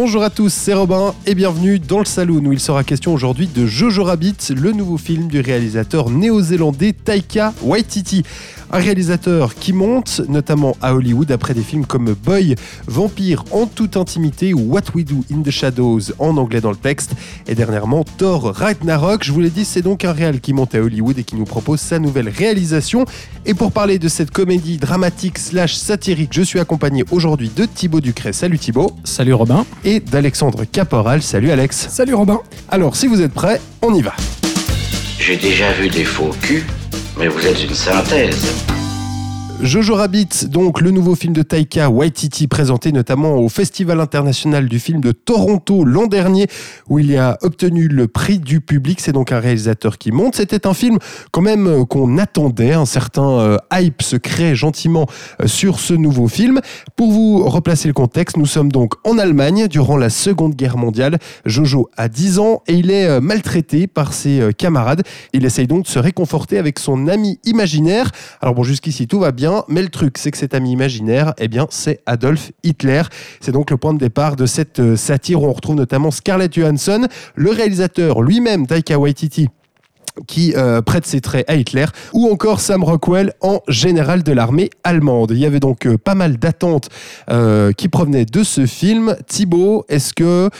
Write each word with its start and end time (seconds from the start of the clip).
Bonjour 0.00 0.22
à 0.22 0.30
tous, 0.30 0.52
c'est 0.52 0.74
Robin 0.74 1.12
et 1.26 1.34
bienvenue 1.34 1.80
dans 1.80 1.98
le 1.98 2.04
Saloon 2.04 2.46
où 2.46 2.52
il 2.52 2.60
sera 2.60 2.84
question 2.84 3.12
aujourd'hui 3.12 3.48
de 3.48 3.66
Jojo 3.66 4.04
Rabbit, 4.04 4.36
le 4.54 4.70
nouveau 4.70 4.96
film 4.96 5.26
du 5.26 5.40
réalisateur 5.40 6.08
néo-zélandais 6.08 6.92
Taika 6.92 7.52
Waititi. 7.62 8.22
Un 8.70 8.78
réalisateur 8.78 9.54
qui 9.54 9.72
monte 9.72 10.20
notamment 10.28 10.76
à 10.82 10.94
Hollywood 10.94 11.32
après 11.32 11.54
des 11.54 11.62
films 11.62 11.86
comme 11.86 12.12
Boy, 12.12 12.54
Vampire 12.86 13.44
en 13.50 13.66
toute 13.66 13.96
intimité 13.96 14.52
ou 14.52 14.72
What 14.72 14.82
We 14.94 15.06
Do 15.06 15.24
in 15.32 15.40
the 15.42 15.50
Shadows 15.50 16.12
en 16.18 16.36
anglais 16.36 16.60
dans 16.60 16.70
le 16.70 16.76
texte 16.76 17.12
et 17.48 17.54
dernièrement 17.54 18.04
Thor 18.18 18.52
Ragnarok. 18.54 19.24
Je 19.24 19.32
vous 19.32 19.40
l'ai 19.40 19.50
dit, 19.50 19.64
c'est 19.64 19.80
donc 19.80 20.04
un 20.04 20.12
réal 20.12 20.40
qui 20.40 20.52
monte 20.52 20.74
à 20.74 20.82
Hollywood 20.82 21.18
et 21.18 21.24
qui 21.24 21.34
nous 21.34 21.46
propose 21.46 21.80
sa 21.80 21.98
nouvelle 21.98 22.28
réalisation. 22.28 23.06
Et 23.46 23.54
pour 23.54 23.72
parler 23.72 23.98
de 23.98 24.06
cette 24.06 24.30
comédie 24.30 24.76
dramatique 24.76 25.38
slash 25.38 25.74
satirique, 25.74 26.30
je 26.32 26.42
suis 26.42 26.60
accompagné 26.60 27.04
aujourd'hui 27.10 27.50
de 27.56 27.64
Thibaut 27.64 28.02
Ducret. 28.02 28.34
Salut 28.34 28.58
Thibaut. 28.58 28.92
Salut 29.02 29.32
Robin. 29.32 29.64
d'Alexandre 29.96 30.64
Caporal. 30.64 31.22
Salut 31.22 31.50
Alex. 31.50 31.88
Salut 31.88 32.14
Robin. 32.14 32.40
Alors, 32.70 32.94
si 32.94 33.06
vous 33.06 33.22
êtes 33.22 33.32
prêts, 33.32 33.60
on 33.82 33.94
y 33.94 34.02
va. 34.02 34.14
J'ai 35.18 35.36
déjà 35.36 35.72
vu 35.72 35.88
des 35.88 36.04
faux 36.04 36.30
culs, 36.42 36.66
mais 37.18 37.28
vous 37.28 37.46
êtes 37.46 37.62
une 37.64 37.74
synthèse. 37.74 38.46
Jojo 39.60 39.96
Rabbit, 39.96 40.46
donc 40.46 40.80
le 40.80 40.92
nouveau 40.92 41.16
film 41.16 41.32
de 41.32 41.42
Taika 41.42 41.90
Waititi 41.90 42.46
présenté 42.46 42.92
notamment 42.92 43.38
au 43.38 43.48
Festival 43.48 44.00
international 44.00 44.68
du 44.68 44.78
film 44.78 45.00
de 45.00 45.10
Toronto 45.10 45.84
l'an 45.84 46.06
dernier 46.06 46.46
où 46.88 47.00
il 47.00 47.16
a 47.16 47.38
obtenu 47.42 47.88
le 47.88 48.06
prix 48.06 48.38
du 48.38 48.60
public. 48.60 49.00
C'est 49.00 49.10
donc 49.10 49.32
un 49.32 49.40
réalisateur 49.40 49.98
qui 49.98 50.12
monte. 50.12 50.36
C'était 50.36 50.64
un 50.68 50.74
film 50.74 50.98
quand 51.32 51.40
même 51.40 51.66
euh, 51.66 51.84
qu'on 51.84 52.18
attendait. 52.18 52.72
Un 52.72 52.86
certain 52.86 53.30
euh, 53.30 53.56
hype 53.72 54.00
se 54.00 54.14
crée 54.14 54.54
gentiment 54.54 55.06
euh, 55.42 55.48
sur 55.48 55.80
ce 55.80 55.92
nouveau 55.92 56.28
film. 56.28 56.60
Pour 56.94 57.10
vous 57.10 57.44
replacer 57.44 57.88
le 57.88 57.94
contexte, 57.94 58.36
nous 58.36 58.46
sommes 58.46 58.70
donc 58.70 58.94
en 59.04 59.18
Allemagne 59.18 59.66
durant 59.66 59.96
la 59.96 60.08
Seconde 60.08 60.54
Guerre 60.54 60.76
mondiale. 60.76 61.18
Jojo 61.46 61.90
a 61.96 62.08
10 62.08 62.38
ans 62.38 62.62
et 62.68 62.74
il 62.74 62.92
est 62.92 63.20
maltraité 63.20 63.88
par 63.88 64.12
ses 64.12 64.50
camarades. 64.56 65.02
Il 65.32 65.44
essaye 65.44 65.66
donc 65.66 65.82
de 65.84 65.88
se 65.88 65.98
réconforter 65.98 66.58
avec 66.58 66.78
son 66.78 67.08
ami 67.08 67.40
imaginaire. 67.44 68.12
Alors 68.40 68.54
bon, 68.54 68.62
jusqu'ici 68.62 69.08
tout 69.08 69.18
va 69.18 69.32
bien 69.32 69.47
mais 69.68 69.82
le 69.82 69.88
truc, 69.88 70.18
c'est 70.18 70.30
que 70.30 70.38
cet 70.38 70.54
ami 70.54 70.72
imaginaire, 70.72 71.34
eh 71.38 71.48
bien, 71.48 71.66
c'est 71.70 72.00
Adolf 72.06 72.52
Hitler. 72.62 73.02
C'est 73.40 73.52
donc 73.52 73.70
le 73.70 73.76
point 73.76 73.94
de 73.94 73.98
départ 73.98 74.36
de 74.36 74.46
cette 74.46 74.80
euh, 74.80 74.96
satire 74.96 75.42
où 75.42 75.46
on 75.46 75.52
retrouve 75.52 75.76
notamment 75.76 76.10
Scarlett 76.10 76.52
Johansson, 76.52 77.08
le 77.34 77.50
réalisateur 77.50 78.22
lui-même, 78.22 78.66
Taika 78.66 78.98
Waititi 78.98 79.48
qui 80.26 80.52
euh, 80.56 80.82
prête 80.82 81.06
ses 81.06 81.20
traits 81.20 81.48
à 81.48 81.54
Hitler, 81.54 81.84
ou 82.12 82.28
encore 82.28 82.58
Sam 82.58 82.82
Rockwell 82.82 83.34
en 83.40 83.60
général 83.68 84.24
de 84.24 84.32
l'armée 84.32 84.68
allemande. 84.82 85.30
Il 85.30 85.38
y 85.38 85.46
avait 85.46 85.60
donc 85.60 85.86
euh, 85.86 85.96
pas 85.96 86.16
mal 86.16 86.38
d'attentes 86.38 86.88
qui 87.76 87.88
provenaient 87.88 88.24
de 88.24 88.42
ce 88.42 88.66
film. 88.66 89.14
Thibaut, 89.28 89.84
est-ce 89.88 90.12
que 90.12 90.50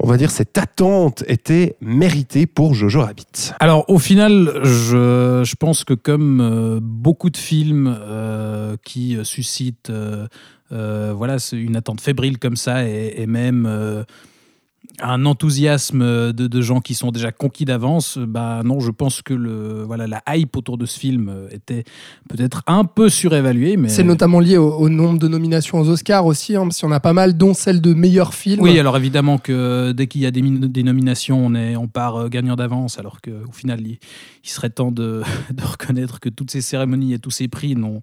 on 0.00 0.06
va 0.06 0.16
dire, 0.16 0.30
cette 0.30 0.56
attente 0.58 1.24
était 1.26 1.76
méritée 1.80 2.46
pour 2.46 2.74
Jojo 2.74 3.00
Rabbit. 3.00 3.52
Alors, 3.60 3.88
au 3.88 3.98
final, 3.98 4.60
je, 4.64 5.54
pense 5.56 5.84
que 5.84 5.94
comme 5.94 6.40
euh, 6.40 6.78
beaucoup 6.80 7.30
de 7.30 7.36
films 7.36 7.96
euh, 8.00 8.76
qui 8.84 9.18
suscitent 9.24 9.90
euh, 9.90 10.26
voilà, 11.16 11.36
une 11.52 11.76
attente 11.76 12.00
fébrile 12.00 12.38
comme 12.38 12.56
ça, 12.56 12.86
et 12.86 13.26
même 13.26 14.04
un 15.00 15.26
enthousiasme 15.26 16.32
de, 16.32 16.46
de, 16.46 16.60
gens 16.60 16.80
qui 16.80 16.94
sont 16.94 17.10
déjà 17.10 17.30
conquis 17.30 17.64
d'avance, 17.64 18.18
bah 18.18 18.62
non, 18.64 18.80
je 18.80 18.90
pense 18.90 19.22
que 19.22 19.34
le, 19.34 19.84
voilà, 19.84 20.06
la 20.06 20.22
hype 20.28 20.56
autour 20.56 20.76
de 20.76 20.86
ce 20.86 20.98
film 20.98 21.32
était 21.50 21.84
peut-être 22.28 22.62
un 22.66 22.84
peu 22.84 23.08
surévaluée. 23.08 23.76
Mais... 23.76 23.88
C'est 23.88 24.02
notamment 24.02 24.40
lié 24.40 24.56
au, 24.56 24.88
nombre 24.88 25.18
de 25.18 25.28
nominations 25.28 25.78
aux 25.78 25.88
Oscars 25.88 26.26
aussi, 26.26 26.56
hein, 26.56 26.62
parce 26.62 26.78
qu'il 26.78 26.88
y 26.88 26.90
en 26.90 26.94
a 26.94 27.00
pas 27.00 27.12
mal, 27.12 27.36
dont 27.36 27.54
celle 27.54 27.80
de 27.80 27.94
meilleur 27.94 28.34
film. 28.34 28.62
Oui, 28.62 28.78
alors 28.78 28.96
évidemment 28.96 29.38
que 29.38 29.92
dès 29.92 30.06
qu'il 30.06 30.20
y 30.20 30.26
a 30.26 30.30
des, 30.30 30.42
des, 30.42 30.82
nominations, 30.82 31.44
on, 31.46 31.54
est, 31.54 31.76
on 31.76 31.86
part 31.86 32.16
euh, 32.16 32.28
gagnant 32.28 32.56
d'avance, 32.56 32.98
alors 32.98 33.20
qu'au 33.20 33.52
final, 33.52 33.80
il, 33.80 33.98
il, 34.44 34.50
serait 34.50 34.70
temps 34.70 34.90
de, 34.90 35.22
de, 35.52 35.64
reconnaître 35.64 36.20
que 36.20 36.28
toutes 36.28 36.50
ces 36.50 36.60
cérémonies 36.60 37.12
et 37.12 37.18
tous 37.18 37.30
ces 37.30 37.48
prix 37.48 37.76
n'ont 37.76 38.00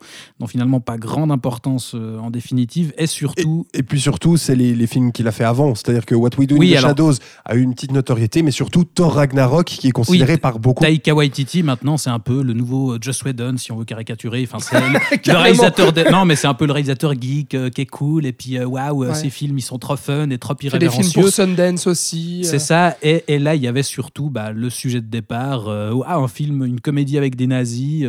finalement 0.47 0.79
pas 0.79 0.97
grande 0.97 1.31
importance 1.31 1.93
euh, 1.95 2.19
en 2.19 2.31
définitive. 2.31 2.93
Et 2.97 3.07
surtout. 3.07 3.67
Et, 3.73 3.79
et 3.79 3.83
puis 3.83 3.99
surtout, 3.99 4.37
c'est 4.37 4.55
les, 4.55 4.75
les, 4.75 4.87
films 4.87 5.11
qu'il 5.11 5.27
a 5.27 5.31
fait 5.31 5.43
avant, 5.43 5.75
c'est-à-dire 5.75 6.05
que 6.05 6.15
What 6.15 6.31
We 6.37 6.47
Do 6.47 6.57
oui, 6.57 6.74
Shadows 6.81 7.13
a 7.45 7.55
eu 7.55 7.61
une 7.61 7.73
petite 7.73 7.91
notoriété, 7.91 8.41
mais 8.41 8.51
surtout 8.51 8.83
Thor 8.83 9.15
Ragnarok, 9.15 9.65
qui 9.65 9.87
est 9.87 9.91
considéré 9.91 10.33
oui, 10.33 10.39
par 10.39 10.59
beaucoup. 10.59 10.83
Taika 10.83 11.13
Waititi, 11.13 11.63
maintenant, 11.63 11.97
c'est 11.97 12.09
un 12.09 12.19
peu 12.19 12.43
le 12.43 12.53
nouveau 12.53 12.93
euh, 12.93 12.97
Joss 13.01 13.23
Whedon, 13.23 13.57
si 13.57 13.71
on 13.71 13.77
veut 13.77 13.85
caricaturer. 13.85 14.47
Enfin, 14.49 14.59
c'est 14.59 14.79
le, 14.79 15.37
réalisateur. 15.37 15.93
De... 15.93 16.09
Non, 16.11 16.25
mais 16.25 16.35
c'est 16.35 16.47
un 16.47 16.53
peu 16.53 16.65
le 16.65 16.71
réalisateur 16.71 17.13
geek 17.19 17.53
euh, 17.53 17.69
qui 17.69 17.81
est 17.81 17.85
cool. 17.85 18.25
Et 18.25 18.33
puis, 18.33 18.57
euh, 18.57 18.65
waouh, 18.65 18.97
wow, 18.97 19.05
ouais. 19.07 19.15
ces 19.15 19.29
films, 19.29 19.57
ils 19.57 19.61
sont 19.61 19.77
trop 19.77 19.95
fun 19.95 20.29
et 20.29 20.37
trop 20.37 20.55
irrévérencieux. 20.61 21.03
des 21.03 21.11
films 21.11 21.23
pour 21.23 21.31
Sundance 21.31 21.87
aussi. 21.87 22.43
C'est 22.43 22.59
ça. 22.59 22.97
Et, 23.01 23.23
et, 23.27 23.39
là, 23.39 23.55
il 23.55 23.61
y 23.61 23.67
avait 23.67 23.83
surtout 23.83 24.29
bah, 24.29 24.51
le 24.51 24.69
sujet 24.69 25.01
de 25.01 25.07
départ. 25.07 25.67
ah, 25.69 26.15
un 26.15 26.27
film, 26.27 26.65
une 26.65 26.81
comédie 26.81 27.17
avec 27.17 27.35
des 27.35 27.47
nazis, 27.47 28.07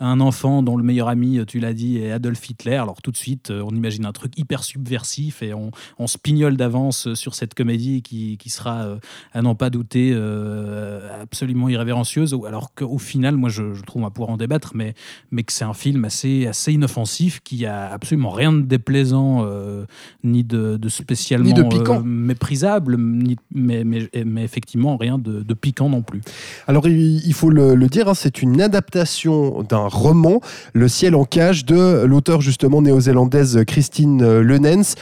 un 0.00 0.20
enfant 0.20 0.62
dont 0.62 0.76
le 0.76 0.82
meilleur 0.82 1.08
ami, 1.08 1.40
tu 1.46 1.58
l'as 1.60 1.72
dit, 1.72 1.98
est 1.98 2.12
Adolf 2.12 2.48
Hitler. 2.48 2.76
Alors, 2.76 3.00
tout 3.02 3.10
de 3.10 3.16
suite, 3.16 3.50
on 3.50 3.74
imagine 3.74 4.04
un 4.06 4.12
truc 4.12 4.38
hyper 4.38 4.64
subversif 4.64 5.42
et 5.42 5.54
on, 5.54 5.70
on 5.98 6.06
se 6.06 6.18
pignole 6.18 6.56
d'avance 6.56 7.14
sur 7.14 7.34
cette 7.34 7.54
comédie 7.54 7.87
qui, 8.04 8.36
qui 8.38 8.50
sera, 8.50 8.82
euh, 8.82 8.96
à 9.32 9.42
n'en 9.42 9.54
pas 9.54 9.70
douter, 9.70 10.12
euh, 10.12 11.22
absolument 11.22 11.68
irrévérencieuse, 11.68 12.36
alors 12.46 12.74
qu'au 12.74 12.98
final, 12.98 13.36
moi 13.36 13.48
je, 13.48 13.74
je, 13.74 13.82
trouve, 13.82 14.02
on 14.02 14.04
va 14.04 14.10
pouvoir 14.10 14.30
en 14.30 14.36
débattre, 14.36 14.72
mais, 14.74 14.94
mais 15.30 15.42
que 15.42 15.52
c'est 15.52 15.64
un 15.64 15.74
film 15.74 16.04
assez, 16.04 16.46
assez 16.46 16.72
inoffensif, 16.72 17.40
qui 17.42 17.66
a 17.66 17.90
absolument 17.90 18.30
rien 18.30 18.52
de 18.52 18.62
déplaisant, 18.62 19.44
euh, 19.44 19.84
ni 20.24 20.44
de, 20.44 20.76
de, 20.76 20.88
spécialement 20.88 21.46
ni 21.46 21.54
de 21.54 22.02
méprisable, 22.04 22.96
ni, 22.98 23.36
mais, 23.54 23.84
mais, 23.84 24.08
mais, 24.24 24.44
effectivement 24.44 24.96
rien 24.96 25.18
de, 25.18 25.42
de, 25.42 25.54
piquant 25.54 25.88
non 25.88 26.02
plus. 26.02 26.20
Alors 26.66 26.86
il, 26.86 27.26
il 27.26 27.34
faut 27.34 27.50
le, 27.50 27.74
le 27.74 27.86
dire, 27.88 28.08
hein, 28.08 28.14
c'est 28.14 28.42
une 28.42 28.60
adaptation 28.60 29.62
d'un 29.62 29.88
roman, 29.88 30.40
Le 30.72 30.88
ciel 30.88 31.14
en 31.14 31.24
cage, 31.24 31.64
de 31.64 32.04
l'auteur 32.04 32.40
justement 32.40 32.82
néo-zélandaise 32.82 33.64
Christine 33.66 34.40
Lenens 34.40 34.94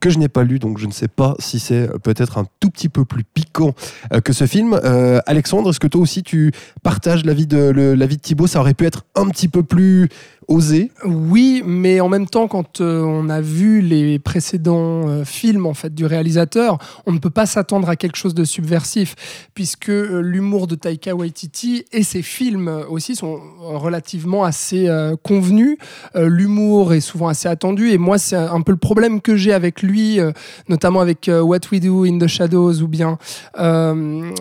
que 0.00 0.10
je 0.10 0.18
n'ai 0.18 0.28
pas 0.28 0.44
lu, 0.44 0.58
donc 0.58 0.78
je 0.78 0.86
ne 0.86 0.92
sais 0.92 1.08
pas 1.08 1.34
si 1.38 1.58
c'est 1.58 1.88
peut-être 2.02 2.38
un 2.38 2.46
tout 2.60 2.70
petit 2.70 2.88
peu 2.88 3.04
plus 3.04 3.24
piquant 3.24 3.74
euh, 4.12 4.20
que 4.20 4.32
ce 4.32 4.46
film. 4.46 4.78
Euh, 4.84 5.20
Alexandre, 5.26 5.70
est-ce 5.70 5.80
que 5.80 5.86
toi 5.86 6.00
aussi 6.00 6.22
tu 6.22 6.52
partages 6.82 7.24
l'avis 7.24 7.46
de, 7.46 7.58
l'avis 7.96 8.16
de 8.16 8.22
Thibaut? 8.22 8.46
Ça 8.46 8.60
aurait 8.60 8.74
pu 8.74 8.86
être 8.86 9.04
un 9.14 9.28
petit 9.28 9.48
peu 9.48 9.62
plus 9.62 10.08
osé 10.48 10.90
Oui, 11.04 11.62
mais 11.64 12.00
en 12.00 12.08
même 12.08 12.26
temps, 12.26 12.48
quand 12.48 12.80
euh, 12.80 13.02
on 13.02 13.28
a 13.28 13.40
vu 13.40 13.80
les 13.80 14.18
précédents 14.18 15.08
euh, 15.08 15.24
films 15.24 15.66
en 15.66 15.74
fait 15.74 15.94
du 15.94 16.06
réalisateur, 16.06 16.78
on 17.06 17.12
ne 17.12 17.18
peut 17.18 17.30
pas 17.30 17.46
s'attendre 17.46 17.88
à 17.88 17.94
quelque 17.96 18.16
chose 18.16 18.34
de 18.34 18.44
subversif, 18.44 19.14
puisque 19.54 19.90
euh, 19.90 20.20
l'humour 20.20 20.66
de 20.66 20.74
Taika 20.74 21.14
Waititi 21.14 21.84
et 21.92 22.02
ses 22.02 22.22
films 22.22 22.68
aussi 22.88 23.14
sont 23.16 23.40
relativement 23.60 24.44
assez 24.44 24.88
convenus. 25.22 25.78
L'humour 26.14 26.94
est 26.94 27.00
souvent 27.00 27.28
assez 27.28 27.48
attendu, 27.48 27.90
et 27.90 27.98
moi, 27.98 28.18
c'est 28.18 28.36
un 28.36 28.60
peu 28.60 28.72
le 28.72 28.78
problème 28.78 29.20
que 29.20 29.36
j'ai 29.36 29.52
avec 29.52 29.82
lui, 29.82 30.18
notamment 30.68 31.00
avec 31.00 31.30
What 31.32 31.60
We 31.72 31.80
Do 31.80 32.04
in 32.04 32.18
the 32.18 32.26
Shadows, 32.26 32.82
ou 32.82 32.88
bien 32.88 33.18
comment 33.54 34.32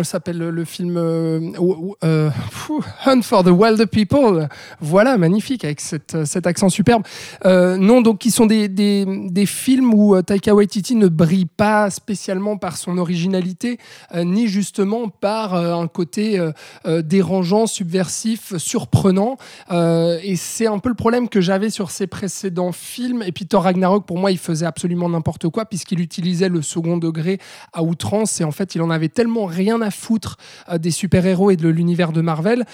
il 0.00 0.04
s'appelle 0.04 0.38
le, 0.38 0.64
film 0.64 0.96
Hunt 3.06 3.22
for 3.22 3.44
the 3.44 3.50
Wilder 3.50 3.86
People? 3.86 4.48
Voilà, 4.80 5.16
magnifique, 5.18 5.64
avec 5.64 5.80
cette, 5.80 6.24
cet 6.24 6.46
accent 6.46 6.68
superbe. 6.68 7.02
Euh, 7.44 7.76
non, 7.76 8.00
donc 8.00 8.18
qui 8.18 8.30
sont 8.30 8.46
des, 8.46 8.68
des, 8.68 9.04
des, 9.06 9.46
films 9.46 9.94
où 9.94 10.14
euh, 10.14 10.22
Taika 10.22 10.54
Waititi 10.54 10.94
ne 10.94 11.08
brille 11.08 11.46
pas 11.46 11.90
spécialement 11.90 12.56
par 12.56 12.76
son 12.76 12.98
originalité, 12.98 13.78
euh, 14.14 14.24
ni 14.24 14.48
justement 14.48 15.08
par 15.08 15.54
un 15.54 15.86
côté 15.88 16.40
dérangeant, 16.86 17.66
subversif, 17.66 18.56
surprenant. 18.56 19.36
et 19.70 20.36
c'est 20.36 20.66
un 20.66 20.78
peu 20.78 20.88
le 20.88 20.94
problème 20.94 21.28
que 21.28 21.40
j'avais 21.40 21.70
sur 21.70 21.90
ses 21.90 22.06
précédents 22.06 22.72
films. 22.72 23.22
Et 23.22 23.32
puis 23.32 23.46
Thor 23.46 23.64
Ragnarok, 23.64 24.06
pour 24.06 24.18
moi, 24.18 24.30
il 24.30 24.38
faisait 24.38 24.66
absolument 24.66 25.08
n'importe 25.08 25.48
quoi, 25.48 25.64
puisqu'il 25.64 26.00
utilisait 26.00 26.48
le 26.48 26.62
second 26.62 26.96
degré 26.96 27.38
à 27.72 27.82
outrance. 27.82 28.40
Et 28.40 28.44
en 28.44 28.50
fait, 28.50 28.74
il 28.74 28.82
en 28.82 28.90
avait 28.90 29.08
tellement 29.08 29.46
rien 29.46 29.80
à 29.80 29.90
foutre 29.90 30.36
des 30.78 30.90
super-héros 30.90 31.50
et 31.50 31.56
de 31.56 31.68
l'univers 31.68 32.12
de 32.12 32.20
Marvel, 32.20 32.64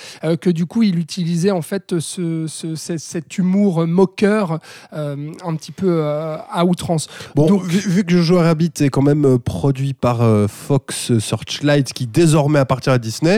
que 0.41 0.51
du 0.51 0.67
coup, 0.67 0.83
il 0.83 0.99
utilisait 0.99 1.51
en 1.51 1.63
fait 1.63 1.76
ce, 1.99 2.47
ce, 2.47 2.75
cet 2.75 3.39
humour 3.39 3.87
moqueur 3.87 4.59
euh, 4.93 5.33
un 5.45 5.55
petit 5.57 5.73
peu 5.73 5.89
euh, 6.03 6.37
à 6.51 6.65
outrance. 6.65 7.09
Bon, 7.35 7.47
Donc, 7.47 7.65
vu, 7.65 7.79
vu, 7.79 8.05
que 8.05 8.13
Jojo 8.13 8.39
Rabbit 8.39 8.73
est 8.81 8.89
quand 8.89 9.03
même 9.03 9.39
produit 9.39 9.95
par 9.95 10.23
euh, 10.23 10.47
Fox 10.49 11.19
Searchlight, 11.19 11.93
qui 11.93 12.07
désormais 12.07 12.59
appartient 12.59 12.91
à 12.91 12.99
Disney, 12.99 13.37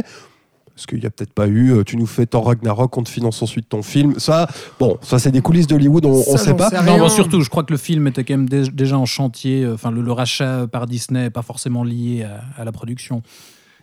Est-ce 0.76 0.86
qu'il 0.86 1.00
n'y 1.00 1.06
a 1.06 1.10
peut-être 1.10 1.32
pas 1.32 1.48
eu, 1.48 1.72
euh, 1.72 1.82
tu 1.82 1.96
nous 1.96 2.06
fais 2.06 2.24
Thor 2.26 2.46
Ragnarok, 2.46 2.96
on 2.96 3.02
te 3.02 3.08
finance 3.08 3.42
ensuite 3.42 3.68
ton 3.68 3.82
film 3.82 4.18
Ça, 4.18 4.46
bon, 4.78 4.96
ça 5.02 5.18
c'est 5.18 5.32
des 5.32 5.40
coulisses 5.40 5.66
d'Hollywood, 5.66 6.06
on 6.06 6.18
ne 6.18 6.38
sait 6.38 6.54
pas. 6.54 6.70
sais 6.70 6.82
Non, 6.84 6.98
bon, 6.98 7.08
surtout, 7.08 7.40
je 7.40 7.50
crois 7.50 7.64
que 7.64 7.72
le 7.72 7.78
film 7.78 8.06
était 8.06 8.22
quand 8.22 8.34
même 8.36 8.48
dé- 8.48 8.70
déjà 8.72 8.96
en 8.96 9.04
chantier. 9.06 9.64
euh, 9.64 9.74
Enfin, 9.74 9.90
le, 9.90 10.02
le 10.02 10.12
rachat 10.12 10.66
par 10.70 10.86
Disney 10.86 11.22
n'est 11.22 11.30
pas 11.30 11.42
forcément 11.42 11.82
lié 11.82 12.24
à, 12.24 12.60
à 12.60 12.64
la 12.64 12.70
production. 12.70 13.22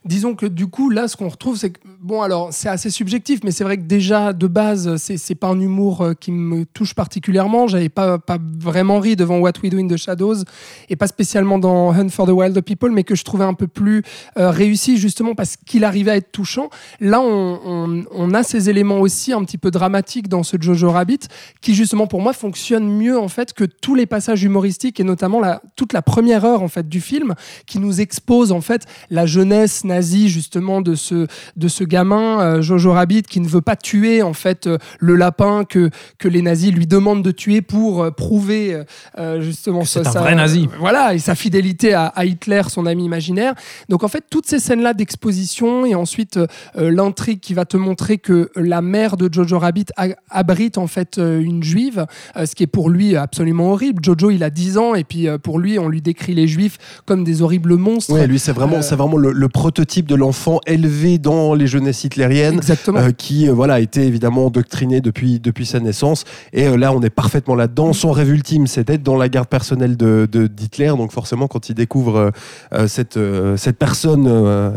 Disons 0.05 0.35
que 0.35 0.45
du 0.45 0.67
coup, 0.67 0.91
là, 0.91 1.07
ce 1.07 1.17
qu'on 1.17 1.29
retrouve, 1.29 1.57
c'est 1.57 1.71
que, 1.71 1.79
bon, 1.99 2.21
alors, 2.21 2.49
c'est 2.51 2.69
assez 2.69 2.91
subjectif, 2.91 3.39
mais 3.43 3.49
c'est 3.49 3.63
vrai 3.63 3.77
que 3.77 3.83
déjà, 3.83 4.33
de 4.33 4.45
base, 4.45 4.97
c'est 4.97 5.17
c'est 5.17 5.33
pas 5.33 5.47
un 5.47 5.59
humour 5.59 6.01
euh, 6.01 6.13
qui 6.13 6.31
me 6.31 6.63
touche 6.63 6.93
particulièrement. 6.93 7.65
J'avais 7.67 7.89
pas, 7.89 8.19
pas 8.19 8.37
vraiment 8.59 8.99
ri 8.99 9.15
devant 9.15 9.39
What 9.39 9.53
We 9.63 9.71
Do 9.71 9.79
in 9.79 9.87
the 9.87 9.97
Shadows, 9.97 10.43
et 10.89 10.95
pas 10.95 11.07
spécialement 11.07 11.57
dans 11.57 11.91
Hunt 11.91 12.09
for 12.09 12.27
the 12.27 12.31
Wild 12.31 12.61
People, 12.61 12.91
mais 12.91 13.03
que 13.03 13.15
je 13.15 13.23
trouvais 13.23 13.45
un 13.45 13.55
peu 13.55 13.65
plus 13.65 14.03
euh, 14.37 14.51
réussi, 14.51 14.97
justement, 14.97 15.33
parce 15.33 15.57
qu'il 15.57 15.83
arrivait 15.83 16.11
à 16.11 16.17
être 16.17 16.31
touchant. 16.31 16.69
Là, 16.99 17.19
on, 17.19 18.33
a 18.35 18.43
ces 18.43 18.69
éléments 18.69 18.99
aussi 18.99 19.33
un 19.33 19.43
petit 19.43 19.57
peu 19.57 19.71
dramatiques 19.71 20.27
dans 20.27 20.43
ce 20.43 20.57
Jojo 20.59 20.91
Rabbit, 20.91 21.21
qui, 21.61 21.73
justement, 21.73 22.05
pour 22.05 22.21
moi, 22.21 22.33
fonctionne 22.33 22.87
mieux, 22.87 23.17
en 23.17 23.27
fait, 23.27 23.53
que 23.53 23.63
tous 23.63 23.95
les 23.95 24.05
passages 24.05 24.43
humoristiques, 24.43 24.99
et 24.99 25.03
notamment 25.03 25.41
toute 25.75 25.93
la 25.93 26.03
première 26.03 26.45
heure, 26.45 26.61
en 26.61 26.67
fait, 26.67 26.87
du 26.87 27.01
film, 27.01 27.33
qui 27.65 27.79
nous 27.79 28.01
expose, 28.01 28.51
en 28.51 28.61
fait, 28.61 28.85
la 29.09 29.25
jeunesse 29.25 29.83
justement 30.01 30.81
de 30.81 30.95
ce 30.95 31.27
de 31.55 31.67
ce 31.67 31.83
gamin 31.83 32.39
euh, 32.41 32.61
Jojo 32.61 32.91
Rabbit 32.93 33.23
qui 33.23 33.39
ne 33.39 33.47
veut 33.47 33.61
pas 33.61 33.75
tuer 33.75 34.21
en 34.21 34.33
fait 34.33 34.67
euh, 34.67 34.77
le 34.99 35.15
lapin 35.15 35.63
que 35.63 35.89
que 36.17 36.27
les 36.27 36.41
nazis 36.41 36.71
lui 36.71 36.87
demandent 36.87 37.23
de 37.23 37.31
tuer 37.31 37.61
pour 37.61 38.03
euh, 38.03 38.11
prouver 38.11 38.83
justement 39.39 39.81
Que 39.81 39.87
c'est 39.87 40.03
sa- 40.03 40.19
un 40.19 40.21
vrai 40.23 40.35
nazi. 40.35 40.67
voilà 40.79 41.13
et 41.13 41.19
sa 41.19 41.35
fidélité 41.35 41.93
à, 41.93 42.07
à 42.07 42.25
Hitler 42.25 42.61
son 42.69 42.85
ami 42.85 43.05
imaginaire. 43.05 43.53
Donc 43.89 44.03
en 44.03 44.07
fait 44.07 44.23
toutes 44.29 44.45
ces 44.45 44.59
scènes 44.59 44.81
là 44.81 44.93
d'exposition 44.93 45.85
et 45.85 45.95
ensuite 45.95 46.39
l'intrigue 46.75 47.39
qui 47.39 47.53
va 47.53 47.65
te 47.65 47.77
montrer 47.77 48.17
que 48.17 48.49
la 48.55 48.81
mère 48.81 49.17
de 49.17 49.29
Jojo 49.31 49.59
Rabbit 49.59 49.85
a- 49.97 50.07
abrite 50.29 50.77
en 50.77 50.87
fait 50.87 51.17
euh, 51.17 51.39
une 51.39 51.63
juive 51.63 52.05
euh, 52.37 52.45
ce 52.45 52.55
qui 52.55 52.63
est 52.63 52.67
pour 52.67 52.89
lui 52.89 53.15
absolument 53.15 53.71
horrible. 53.71 54.03
Jojo 54.03 54.29
il 54.31 54.43
a 54.43 54.49
10 54.49 54.77
ans 54.77 54.95
et 54.95 55.03
puis 55.03 55.27
euh, 55.27 55.37
pour 55.37 55.59
lui 55.59 55.79
on 55.79 55.87
lui 55.89 56.01
décrit 56.01 56.33
les 56.33 56.47
juifs 56.47 56.77
comme 57.05 57.23
des 57.23 57.41
horribles 57.41 57.75
monstres. 57.75 58.13
Ouais, 58.13 58.27
lui, 58.27 58.39
c'est 58.39 58.51
vraiment, 58.51 58.77
Euh, 58.77 58.81
c'est 58.81 58.95
vraiment 58.95 59.17
le, 59.17 59.31
le 59.31 59.49
prototype 59.49 59.84
de 59.85 60.15
l'enfant 60.15 60.59
élevé 60.65 61.17
dans 61.17 61.53
les 61.53 61.67
jeunesses 61.67 62.03
hitlériennes. 62.03 62.59
euh, 62.99 63.11
qui 63.11 63.47
euh, 63.47 63.53
voilà 63.53 63.75
a 63.75 63.79
été 63.79 64.03
évidemment 64.05 64.47
endoctriné 64.47 64.99
depuis 65.01 65.39
depuis 65.39 65.65
sa 65.65 65.79
naissance 65.79 66.23
et 66.53 66.67
euh, 66.67 66.75
là 66.77 66.91
on 66.93 67.01
est 67.01 67.09
parfaitement 67.09 67.55
là-dedans 67.55 67.93
son 67.93 68.11
rêve 68.11 68.29
ultime 68.31 68.67
c'est 68.67 68.87
d'être 68.87 69.03
dans 69.03 69.15
la 69.15 69.29
garde 69.29 69.47
personnelle 69.47 69.95
de 69.97 70.27
de- 70.31 70.47
d'Hitler 70.47 70.87
donc 70.97 71.11
forcément 71.11 71.47
quand 71.47 71.69
il 71.69 71.75
découvre 71.75 72.31
euh, 72.73 72.87
cette 72.87 73.19
cette 73.57 73.77
personne 73.77 74.25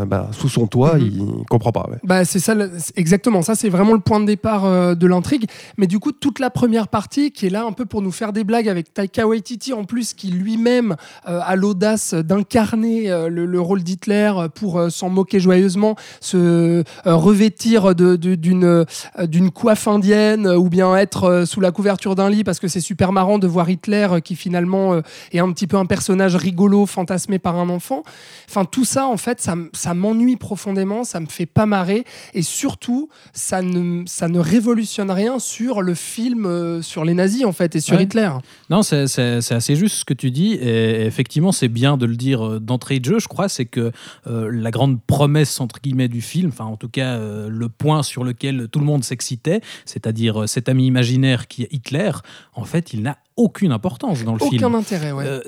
bah, 0.07 0.29
sous 0.33 0.49
son 0.49 0.67
toit 0.67 0.97
Mhm. 0.97 1.03
il 1.13 1.45
comprend 1.49 1.73
pas 1.73 1.87
ouais. 1.91 1.99
Bah, 2.05 2.25
c'est 2.25 2.39
ça, 2.39 2.55
exactement. 2.97 3.43
Ça, 3.43 3.55
c'est 3.55 3.69
vraiment 3.69 3.93
le 3.95 4.01
point 4.01 4.21
de 4.21 4.25
départ 4.27 4.97
de 4.97 5.07
l'intrigue. 5.07 5.47
Mais 5.77 5.87
du 5.87 5.99
coup, 5.99 6.13
toute 6.13 6.39
la 6.39 6.51
première 6.51 6.89
partie, 6.89 7.31
qui 7.31 7.47
est 7.47 7.51
là 7.51 7.65
un 7.65 7.73
peu 7.73 7.85
pour 7.87 8.03
nous 8.03 8.11
faire 8.13 8.33
des 8.33 8.45
blagues 8.45 8.69
avec 8.69 8.93
Taika 8.95 9.27
Waititi, 9.27 9.73
en 9.73 9.85
plus, 9.85 10.15
qui 10.15 10.29
lui-même 10.29 10.97
a 11.25 11.57
l'audace 11.57 12.15
d'incarner 12.15 13.09
le, 13.29 13.47
le 13.47 13.61
rôle 13.61 13.83
d'Hitler 13.83 14.33
pour 14.55 14.91
s'en 14.99 15.09
moquer 15.09 15.41
joyeusement, 15.41 15.97
se 16.21 16.37
euh, 16.37 16.83
revêtir 17.07 17.95
d'une 17.95 18.65
euh, 18.65 18.85
d'une 19.27 19.51
coiffe 19.51 19.89
indienne 19.89 20.47
euh, 20.47 20.57
ou 20.57 20.69
bien 20.69 20.97
être 20.97 21.45
sous 21.47 21.61
la 21.61 21.71
couverture 21.71 22.15
d'un 22.15 22.29
lit 22.29 22.45
parce 22.45 22.59
que 22.59 22.69
c'est 22.69 22.81
super 22.81 23.13
marrant 23.13 23.39
de 23.39 23.47
voir 23.47 23.71
Hitler 23.71 24.09
qui 24.25 24.35
finalement 24.37 25.01
est 25.33 25.39
un 25.39 25.53
petit 25.53 25.67
peu 25.67 25.77
un 25.77 25.87
personnage 25.87 26.37
rigolo 26.37 26.87
fantasmé 26.87 27.39
par 27.39 27.57
un 27.57 27.69
enfant. 27.69 28.03
Enfin, 28.49 28.65
tout 28.65 28.85
ça, 28.85 29.07
en 29.07 29.17
fait, 29.17 29.41
ça, 29.41 29.55
ça 29.73 29.95
m'ennuie 29.95 30.37
profondément, 30.37 31.05
ça 31.05 31.21
me 31.21 31.27
fait 31.27 31.47
pas 31.47 31.67
marrer. 31.67 32.05
Et 32.35 32.43
surtout, 32.43 33.09
ça 33.33 33.63
ne, 33.63 34.05
ça 34.07 34.29
ne 34.29 34.39
révolutionne 34.39 35.11
rien 35.11 35.39
sur 35.39 35.83
le 35.83 35.95
film 35.95 36.83
sur 36.83 37.05
les 37.05 37.15
nazis, 37.15 37.45
en 37.45 37.53
fait, 37.53 37.77
et 37.77 37.81
sur 37.81 37.97
Ouais. 37.97 38.05
Hitler. 38.05 38.31
Non, 38.71 38.83
c'est 38.83 39.03
assez 39.51 39.77
juste 39.77 39.97
ce 39.97 40.05
que 40.05 40.15
tu 40.15 40.31
dis. 40.31 40.55
Et 40.55 41.07
effectivement, 41.07 41.53
c'est 41.53 41.69
bien 41.69 41.97
de 41.97 42.07
le 42.07 42.17
dire 42.17 42.61
d'entrée 42.61 43.01
de 43.01 43.05
jeu, 43.05 43.19
je 43.19 43.29
crois. 43.29 43.49
C'est 43.49 43.67
que 43.67 43.93
euh, 44.27 44.51
la 44.53 44.71
grande 44.71 44.88
promesse, 44.97 45.61
entre 45.61 45.81
guillemets, 45.81 46.09
du 46.09 46.21
film, 46.21 46.49
enfin, 46.49 46.65
en 46.65 46.77
tout 46.77 46.89
cas, 46.89 47.17
euh, 47.17 47.49
le 47.49 47.69
point 47.69 48.03
sur 48.03 48.25
lequel 48.25 48.69
tout 48.69 48.79
le 48.79 48.85
monde 48.85 49.05
s'excitait, 49.05 49.61
c'est-à-dire 49.85 50.43
euh, 50.43 50.47
cet 50.47 50.69
ami 50.69 50.87
imaginaire 50.87 51.49
qui 51.49 51.65
est 51.65 51.73
Hitler, 51.73 52.13
en 52.55 52.65
fait, 52.65 52.93
il 52.93 53.03
n'a 53.03 53.19
aucune 53.39 53.73
importance 53.73 54.23
dans 54.25 54.35
le 54.35 54.39
film. 54.41 54.63
Aucun 54.65 54.75
intérêt, 54.75 55.13
ouais. 55.13 55.25
Euh, 55.27 55.41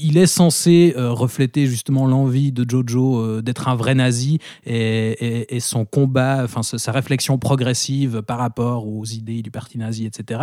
il 0.00 0.18
est 0.18 0.26
censé 0.26 0.94
euh, 0.96 1.12
refléter 1.12 1.66
justement 1.66 2.06
l'envie 2.06 2.50
de 2.50 2.68
Jojo 2.68 3.18
euh, 3.20 3.42
d'être 3.42 3.68
un 3.68 3.76
vrai 3.76 3.94
nazi 3.94 4.38
et, 4.64 4.74
et- 4.76 5.54
et 5.56 5.60
son 5.60 5.84
combat, 5.84 6.40
enfin 6.42 6.62
sa 6.62 6.78
sa 6.78 6.90
réflexion 6.90 7.38
progressive 7.38 8.22
par 8.22 8.38
rapport 8.38 8.88
aux 8.88 9.04
idées 9.04 9.42
du 9.42 9.50
parti 9.50 9.78
nazi, 9.78 10.06
etc. 10.06 10.40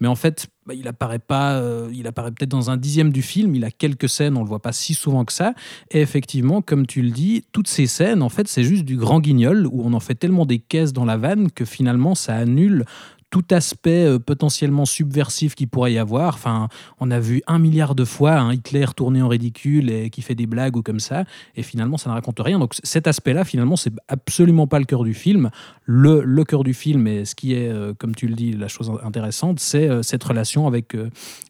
Mais 0.00 0.08
en 0.08 0.14
fait, 0.14 0.46
bah, 0.66 0.74
il 0.74 0.86
apparaît 0.86 1.18
pas, 1.18 1.54
euh, 1.54 1.88
il 1.92 2.06
apparaît 2.06 2.30
peut-être 2.30 2.50
dans 2.50 2.70
un 2.70 2.76
dixième 2.76 3.10
du 3.12 3.22
film. 3.22 3.54
Il 3.56 3.64
a 3.64 3.70
quelques 3.70 4.08
scènes, 4.08 4.36
on 4.36 4.42
le 4.42 4.48
voit 4.48 4.62
pas 4.62 4.72
si 4.72 4.94
souvent 4.94 5.24
que 5.24 5.32
ça. 5.32 5.54
Et 5.90 6.00
effectivement, 6.00 6.62
comme 6.62 6.86
tu 6.86 7.02
le 7.02 7.10
dis, 7.10 7.44
toutes 7.52 7.66
ces 7.68 7.86
scènes, 7.86 8.22
en 8.22 8.28
fait, 8.28 8.46
c'est 8.46 8.62
juste 8.62 8.84
du 8.84 8.96
grand 8.96 9.20
guignol 9.20 9.66
où 9.66 9.82
on 9.84 9.92
en 9.94 10.00
fait 10.00 10.14
tellement 10.14 10.46
des 10.46 10.58
caisses 10.60 10.92
dans 10.92 11.04
la 11.04 11.16
vanne 11.16 11.50
que 11.50 11.64
finalement, 11.64 12.14
ça 12.14 12.34
annule 12.36 12.84
tout 13.32 13.44
aspect 13.50 14.04
euh, 14.04 14.18
potentiellement 14.18 14.84
subversif 14.84 15.54
qu'il 15.54 15.66
pourrait 15.66 15.94
y 15.94 15.98
avoir. 15.98 16.34
Enfin, 16.34 16.68
on 17.00 17.10
a 17.10 17.18
vu 17.18 17.42
un 17.46 17.58
milliard 17.58 17.94
de 17.94 18.04
fois 18.04 18.34
un 18.34 18.52
Hitler 18.52 18.84
tourné 18.94 19.22
en 19.22 19.28
ridicule 19.28 19.90
et 19.90 20.10
qui 20.10 20.20
fait 20.20 20.34
des 20.34 20.46
blagues 20.46 20.76
ou 20.76 20.82
comme 20.82 21.00
ça, 21.00 21.24
et 21.56 21.62
finalement 21.62 21.96
ça 21.96 22.10
ne 22.10 22.14
raconte 22.14 22.38
rien. 22.40 22.58
Donc 22.58 22.74
cet 22.84 23.06
aspect-là, 23.06 23.44
finalement, 23.44 23.76
c'est 23.76 23.94
absolument 24.06 24.66
pas 24.66 24.78
le 24.78 24.84
cœur 24.84 25.02
du 25.02 25.14
film. 25.14 25.50
Le, 25.84 26.44
cœur 26.44 26.62
du 26.62 26.74
film, 26.74 27.06
et 27.06 27.24
ce 27.24 27.34
qui 27.34 27.54
est, 27.54 27.68
euh, 27.68 27.94
comme 27.94 28.14
tu 28.14 28.28
le 28.28 28.34
dis, 28.34 28.52
la 28.52 28.68
chose 28.68 28.92
intéressante, 29.02 29.60
c'est 29.60 29.88
euh, 29.88 30.02
cette 30.02 30.22
relation 30.22 30.66
avec 30.66 30.94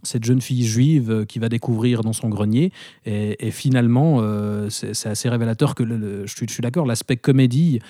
cette 0.05 0.25
jeune 0.25 0.41
fille 0.41 0.65
juive 0.65 1.27
qui 1.27 1.41
va 1.41 1.49
découvrir 1.49 2.03
dans 2.03 2.13
son 2.13 2.29
grenier. 2.29 2.71
Et, 3.07 3.51
finalement, 3.51 4.23
c'est 4.69 5.07
assez 5.07 5.29
révélateur 5.29 5.75
que, 5.75 5.83
le- 5.83 6.27
je 6.27 6.35
je 6.39 6.53
suis 6.53 6.63
d'accord, 6.63 6.87
l'aspect 6.87 7.17
comédie 7.17 7.81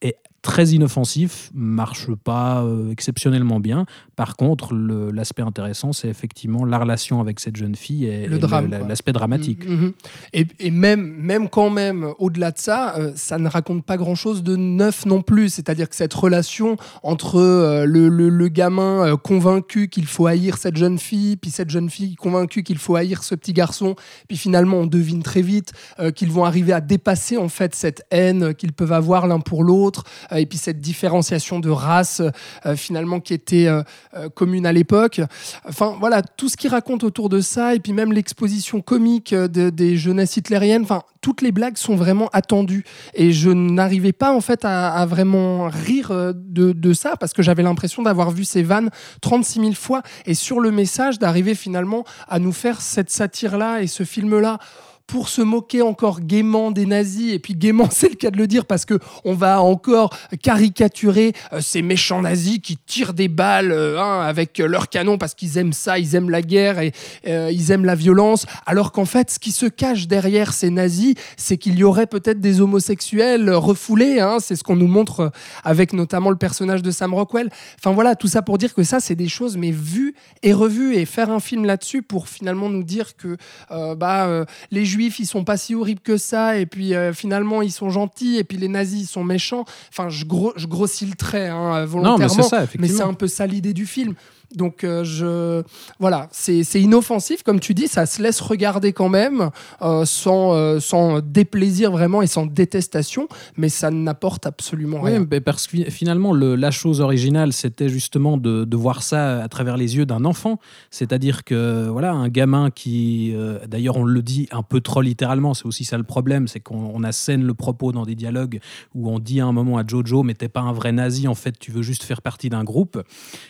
est 0.00 0.16
très 0.44 0.68
inoffensif, 0.68 1.50
marche 1.54 2.10
pas 2.22 2.62
euh, 2.62 2.90
exceptionnellement 2.90 3.60
bien. 3.60 3.86
Par 4.14 4.36
contre, 4.36 4.74
l'aspect 4.74 5.40
intéressant, 5.42 5.94
c'est 5.94 6.06
effectivement 6.08 6.66
la 6.66 6.78
relation 6.78 7.18
avec 7.22 7.40
cette 7.40 7.56
jeune 7.56 7.74
fille 7.74 8.04
et, 8.04 8.28
l'aspect 8.28 9.14
dramatique. 9.14 9.66
Mhm. 9.66 9.92
Et, 10.34 10.46
et 10.60 10.70
même, 10.70 11.00
même 11.00 11.48
quand 11.48 11.70
même, 11.70 12.08
au-delà 12.18 12.50
de 12.50 12.58
ça, 12.58 12.94
euh, 12.98 13.12
ça 13.16 13.38
ne 13.38 13.48
raconte 13.48 13.86
pas 13.86 13.96
grand-chose 13.96 14.42
de 14.42 14.54
neuf 14.54 15.06
non 15.06 15.22
plus. 15.22 15.48
C'est-à-dire 15.48 15.88
que 15.88 15.96
cette 15.96 16.12
relation 16.12 16.76
entre 17.02 17.36
euh, 17.40 17.86
le, 17.86 18.10
le- 18.10 18.28
le 18.28 18.48
gamin 18.48 19.16
convaincu 19.16 19.88
qu'il 19.88 20.04
faut 20.06 20.26
haïr 20.26 20.58
cette 20.58 20.76
jeune 20.76 20.98
fille, 20.98 21.36
puis 21.36 21.50
cette 21.50 21.70
jeune 21.70 21.88
fille 21.88 22.16
convaincue 22.16 22.62
qu'il 22.62 22.78
faut 22.78 22.96
haïr 22.96 23.24
ce 23.24 23.34
petit 23.34 23.54
garçon, 23.54 23.96
puis 24.28 24.36
finalement 24.36 24.76
on 24.76 24.86
devine 24.86 25.22
très 25.22 25.40
vite 25.40 25.72
qu'ils 26.14 26.30
vont 26.30 26.44
arriver 26.44 26.74
à 26.74 26.82
dépasser 26.82 27.38
en 27.38 27.48
fait 27.48 27.74
cette 27.74 28.02
haine 28.10 28.54
qu'ils 28.54 28.72
peuvent 28.74 28.92
avoir 28.92 29.26
l'un 29.26 29.40
pour 29.40 29.64
l'autre, 29.64 30.04
et 30.38 30.46
puis 30.46 30.58
cette 30.58 30.80
différenciation 30.80 31.60
de 31.60 31.70
race 31.70 32.22
euh, 32.66 32.76
finalement 32.76 33.20
qui 33.20 33.34
était 33.34 33.66
euh, 33.66 33.82
euh, 34.16 34.28
commune 34.28 34.66
à 34.66 34.72
l'époque. 34.72 35.20
Enfin 35.68 35.96
voilà, 35.98 36.22
tout 36.22 36.48
ce 36.48 36.56
qui 36.56 36.68
raconte 36.68 37.04
autour 37.04 37.28
de 37.28 37.40
ça, 37.40 37.74
et 37.74 37.80
puis 37.80 37.92
même 37.92 38.12
l'exposition 38.12 38.80
comique 38.80 39.32
euh, 39.32 39.48
de- 39.48 39.70
des 39.70 39.96
jeunesses 39.96 40.36
hitlériennes, 40.36 40.82
enfin 40.82 41.02
toutes 41.20 41.40
les 41.42 41.52
blagues 41.52 41.76
sont 41.78 41.96
vraiment 41.96 42.28
attendues. 42.32 42.84
Et 43.14 43.32
je 43.32 43.50
n'arrivais 43.50 44.12
pas 44.12 44.32
en 44.32 44.40
fait 44.40 44.60
à, 44.64 45.04
vraiment 45.06 45.68
rire 45.68 46.10
euh, 46.10 46.32
de 46.34 46.92
ça, 46.92 47.16
parce 47.16 47.32
que 47.32 47.42
j'avais 47.42 47.62
l'impression 47.62 48.02
d'avoir 48.02 48.30
vu 48.30 48.44
ces 48.44 48.62
vannes 48.62 48.90
36 49.22 49.60
000 49.60 49.72
fois, 49.72 50.02
et 50.26 50.34
sur 50.34 50.60
le 50.60 50.70
message 50.70 51.18
d'arriver 51.18 51.54
finalement 51.54 52.04
à 52.28 52.38
nous 52.38 52.52
faire 52.52 52.80
cette 52.80 53.10
satire-là 53.10 53.80
et 53.82 53.86
ce 53.86 54.04
film-là 54.04 54.58
pour 55.06 55.28
se 55.28 55.42
moquer 55.42 55.82
encore 55.82 56.20
gaiement 56.20 56.70
des 56.70 56.86
nazis 56.86 57.32
et 57.32 57.38
puis 57.38 57.54
gaiement 57.54 57.88
c'est 57.92 58.08
le 58.08 58.14
cas 58.14 58.30
de 58.30 58.36
le 58.36 58.46
dire 58.46 58.66
parce 58.66 58.84
que 58.84 58.98
on 59.24 59.34
va 59.34 59.60
encore 59.60 60.16
caricaturer 60.42 61.32
euh, 61.52 61.60
ces 61.60 61.82
méchants 61.82 62.22
nazis 62.22 62.58
qui 62.58 62.76
tirent 62.76 63.14
des 63.14 63.28
balles 63.28 63.72
euh, 63.72 64.00
hein, 64.00 64.20
avec 64.20 64.60
euh, 64.60 64.66
leurs 64.66 64.88
canons 64.88 65.18
parce 65.18 65.34
qu'ils 65.34 65.58
aiment 65.58 65.72
ça, 65.72 65.98
ils 65.98 66.14
aiment 66.14 66.30
la 66.30 66.42
guerre 66.42 66.78
et 66.78 66.92
ils 67.24 67.70
aiment 67.70 67.84
la 67.84 67.94
violence. 67.94 68.46
Alors 68.66 68.92
qu'en 68.92 69.04
fait 69.04 69.30
ce 69.30 69.38
qui 69.38 69.52
se 69.52 69.66
cache 69.66 70.06
derrière 70.06 70.52
ces 70.52 70.70
nazis 70.70 71.14
c'est 71.36 71.58
qu'il 71.58 71.76
y 71.76 71.84
aurait 71.84 72.06
peut-être 72.06 72.40
des 72.40 72.60
homosexuels 72.60 73.50
refoulés 73.50 74.20
hein, 74.20 74.38
c'est 74.40 74.56
ce 74.56 74.64
qu'on 74.64 74.76
nous 74.76 74.86
montre 74.86 75.32
avec 75.64 75.92
notamment 75.92 76.30
le 76.30 76.36
personnage 76.36 76.82
de 76.82 76.90
Sam 76.90 77.14
Rockwell. 77.14 77.50
Enfin 77.78 77.92
voilà 77.92 78.16
tout 78.16 78.28
ça 78.28 78.42
pour 78.42 78.58
dire 78.58 78.74
que 78.74 78.82
ça 78.82 79.00
c'est 79.00 79.14
des 79.14 79.28
choses 79.28 79.56
mais 79.56 79.70
vues 79.70 80.14
et 80.42 80.52
revues. 80.52 80.96
Et 80.96 81.04
faire 81.06 81.30
un 81.30 81.40
film 81.40 81.64
là-dessus 81.64 82.02
pour 82.02 82.28
finalement 82.28 82.68
nous 82.68 82.82
dire 82.82 83.16
que 83.16 83.36
euh, 83.70 83.94
bah 83.94 84.44
les 84.70 84.84
juifs 84.94 85.18
ils 85.18 85.26
sont 85.26 85.44
pas 85.44 85.56
si 85.56 85.74
horribles 85.74 86.00
que 86.00 86.16
ça 86.16 86.56
et 86.56 86.66
puis 86.66 86.94
euh, 86.94 87.12
finalement 87.12 87.62
ils 87.62 87.72
sont 87.72 87.90
gentils 87.90 88.38
et 88.38 88.44
puis 88.44 88.56
les 88.56 88.68
nazis 88.68 89.02
ils 89.02 89.06
sont 89.06 89.24
méchants. 89.24 89.64
Enfin 89.90 90.08
je, 90.08 90.24
gros, 90.24 90.52
je 90.56 90.66
grossis 90.66 91.06
le 91.06 91.14
trait 91.14 91.48
hein, 91.48 91.72
Non, 91.72 91.80
mais 91.80 91.86
volontairement 91.86 92.42
c'est 92.42 92.78
mais 92.78 93.00
un 93.00 93.14
peu 93.14 93.26
ça 93.26 93.46
l'idée 93.46 93.74
du 93.74 93.86
film 93.86 94.14
Donc, 94.54 94.84
euh, 94.84 95.04
je, 95.04 95.62
voilà, 95.98 96.28
c'est 96.32 96.62
inoffensif, 96.80 97.42
comme 97.42 97.60
tu 97.60 97.74
dis, 97.74 97.88
ça 97.88 98.06
se 98.06 98.22
laisse 98.22 98.40
regarder 98.40 98.92
quand 98.92 99.08
même, 99.08 99.50
euh, 99.82 100.04
sans, 100.04 100.54
euh, 100.54 100.80
sans 100.80 101.20
déplaisir 101.20 101.90
vraiment 101.90 102.22
et 102.22 102.26
sans 102.26 102.46
détestation, 102.46 103.28
mais 103.56 103.68
ça 103.68 103.90
n'apporte 103.90 104.46
absolument 104.46 105.00
Oui, 105.02 105.10
rien. 105.12 105.26
mais 105.30 105.40
parce 105.40 105.66
que 105.66 105.70
fi- 105.76 105.90
finalement, 105.90 106.32
le- 106.32 106.54
la 106.54 106.70
chose 106.70 107.00
originale, 107.00 107.52
c'était 107.52 107.88
justement 107.88 108.36
de, 108.36 108.64
de 108.64 108.76
voir 108.76 109.02
ça 109.02 109.42
à 109.42 109.48
travers 109.48 109.76
les 109.76 109.96
yeux 109.96 110.06
d'un 110.06 110.24
enfant. 110.24 110.58
C'est-à-dire 110.90 111.44
que, 111.44 111.88
voilà, 111.88 112.12
un 112.12 112.28
gamin 112.28 112.70
qui, 112.70 113.34
d'ailleurs, 113.66 113.96
on 113.96 114.04
le 114.04 114.22
dit 114.22 114.48
un 114.52 114.62
peu 114.62 114.80
trop 114.80 115.00
littéralement, 115.00 115.54
c'est 115.54 115.66
aussi 115.66 115.84
ça 115.84 115.98
le 115.98 116.04
problème, 116.04 116.46
c'est 116.48 116.60
qu'on 116.60 116.90
on 116.94 117.02
assène 117.02 117.42
le 117.44 117.54
propos 117.54 117.92
dans 117.92 118.04
des 118.04 118.14
dialogues 118.14 118.60
où 118.94 119.10
on 119.10 119.18
dit 119.18 119.40
à 119.40 119.46
un 119.46 119.52
moment 119.52 119.78
à 119.78 119.86
Jojo, 119.86 120.22
mais 120.22 120.34
t'es 120.34 120.48
pas 120.48 120.60
un 120.60 120.72
vrai 120.72 120.92
nazi, 120.92 121.26
en 121.28 121.34
fait, 121.34 121.58
tu 121.58 121.70
veux 121.72 121.82
juste 121.82 122.04
faire 122.04 122.22
partie 122.22 122.48
d'un 122.50 122.64
groupe. 122.64 123.02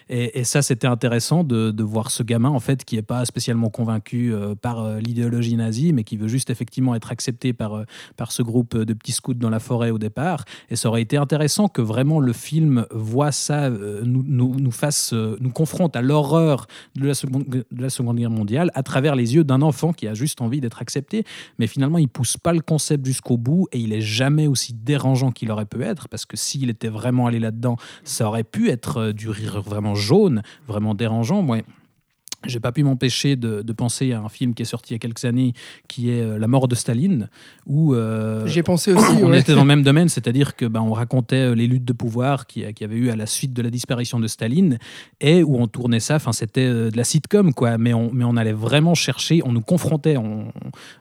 Et, 0.08 0.40
et 0.40 0.44
ça, 0.44 0.62
c'était 0.62 0.86
intéressant 0.94 1.44
de, 1.44 1.70
de 1.70 1.82
voir 1.82 2.10
ce 2.10 2.22
gamin, 2.22 2.48
en 2.48 2.60
fait, 2.60 2.84
qui 2.84 2.96
est 2.96 3.02
pas 3.02 3.24
spécialement 3.24 3.68
convaincu 3.68 4.32
euh, 4.32 4.54
par 4.54 4.78
euh, 4.78 5.00
l'idéologie 5.00 5.56
nazie, 5.56 5.92
mais 5.92 6.04
qui 6.04 6.16
veut 6.16 6.28
juste 6.28 6.50
effectivement 6.50 6.94
être 6.94 7.10
accepté 7.10 7.52
par, 7.52 7.74
euh, 7.74 7.84
par 8.16 8.32
ce 8.32 8.42
groupe 8.42 8.76
de 8.76 8.94
petits 8.94 9.12
scouts 9.12 9.34
dans 9.34 9.50
la 9.50 9.58
forêt 9.58 9.90
au 9.90 9.98
départ. 9.98 10.44
Et 10.70 10.76
ça 10.76 10.88
aurait 10.88 11.02
été 11.02 11.16
intéressant 11.16 11.68
que 11.68 11.82
vraiment 11.82 12.20
le 12.20 12.32
film 12.32 12.86
voit 12.92 13.32
ça, 13.32 13.68
nous, 13.70 14.24
nous, 14.26 14.54
nous 14.58 14.70
fasse, 14.70 15.12
nous 15.12 15.50
confronte 15.50 15.96
à 15.96 16.02
l'horreur 16.02 16.66
de 16.94 17.06
la, 17.06 17.14
seconde, 17.14 17.44
de 17.48 17.64
la 17.76 17.90
Seconde 17.90 18.18
Guerre 18.18 18.30
mondiale 18.30 18.70
à 18.74 18.82
travers 18.82 19.16
les 19.16 19.34
yeux 19.34 19.44
d'un 19.44 19.62
enfant 19.62 19.92
qui 19.92 20.06
a 20.06 20.14
juste 20.14 20.40
envie 20.40 20.60
d'être 20.60 20.80
accepté. 20.80 21.24
Mais 21.58 21.66
finalement, 21.66 21.98
il 21.98 22.08
pousse 22.08 22.36
pas 22.36 22.52
le 22.52 22.60
concept 22.60 23.04
jusqu'au 23.04 23.36
bout 23.36 23.66
et 23.72 23.78
il 23.78 23.92
est 23.92 24.00
jamais 24.00 24.46
aussi 24.46 24.72
dérangeant 24.72 25.32
qu'il 25.32 25.50
aurait 25.50 25.66
pu 25.66 25.82
être 25.82 26.08
parce 26.08 26.24
que 26.24 26.36
s'il 26.36 26.70
était 26.70 26.88
vraiment 26.88 27.26
allé 27.26 27.40
là-dedans, 27.40 27.76
ça 28.04 28.28
aurait 28.28 28.44
pu 28.44 28.70
être 28.70 29.10
du 29.10 29.28
rire 29.28 29.60
vraiment 29.60 29.94
jaune, 29.94 30.42
dérangeant. 30.94 31.42
Moi, 31.42 31.58
j'ai 32.46 32.60
pas 32.60 32.72
pu 32.72 32.82
m'empêcher 32.84 33.36
de, 33.36 33.62
de 33.62 33.72
penser 33.72 34.12
à 34.12 34.20
un 34.20 34.28
film 34.28 34.54
qui 34.54 34.62
est 34.62 34.66
sorti 34.66 34.92
il 34.92 34.94
y 34.94 34.96
a 34.96 34.98
quelques 34.98 35.24
années, 35.24 35.52
qui 35.88 36.10
est 36.10 36.20
euh, 36.20 36.38
La 36.38 36.46
mort 36.48 36.68
de 36.68 36.74
Staline, 36.74 37.28
où 37.66 37.94
euh, 37.94 38.46
pensé 38.64 38.92
aussi. 38.92 39.04
on 39.22 39.30
ouais. 39.30 39.40
était 39.40 39.54
dans 39.54 39.60
le 39.62 39.66
même 39.66 39.82
domaine, 39.90 40.08
c'est-à-dire 40.08 40.56
que 40.56 40.64
ben, 40.66 40.80
on 40.80 40.92
racontait 40.92 41.36
euh, 41.50 41.54
les 41.54 41.66
luttes 41.66 41.84
de 41.84 41.92
pouvoir 41.92 42.46
qui, 42.46 42.64
qui 42.74 42.84
avait 42.84 42.96
eu 42.96 43.10
à 43.10 43.16
la 43.16 43.26
suite 43.26 43.52
de 43.52 43.62
la 43.62 43.70
disparition 43.70 44.18
de 44.20 44.26
Staline 44.26 44.78
et 45.20 45.42
où 45.42 45.56
on 45.58 45.66
tournait 45.66 46.00
ça. 46.00 46.16
Enfin, 46.16 46.32
c'était 46.32 46.66
de 46.68 46.96
la 46.96 47.04
sitcom, 47.04 47.52
quoi. 47.54 47.78
Mais 47.78 47.94
on, 47.94 48.10
mais 48.12 48.24
on 48.24 48.36
allait 48.36 48.52
vraiment 48.52 48.94
chercher, 48.94 49.42
on 49.44 49.52
nous 49.52 49.60
confrontait 49.60 50.16
on- 50.16 50.46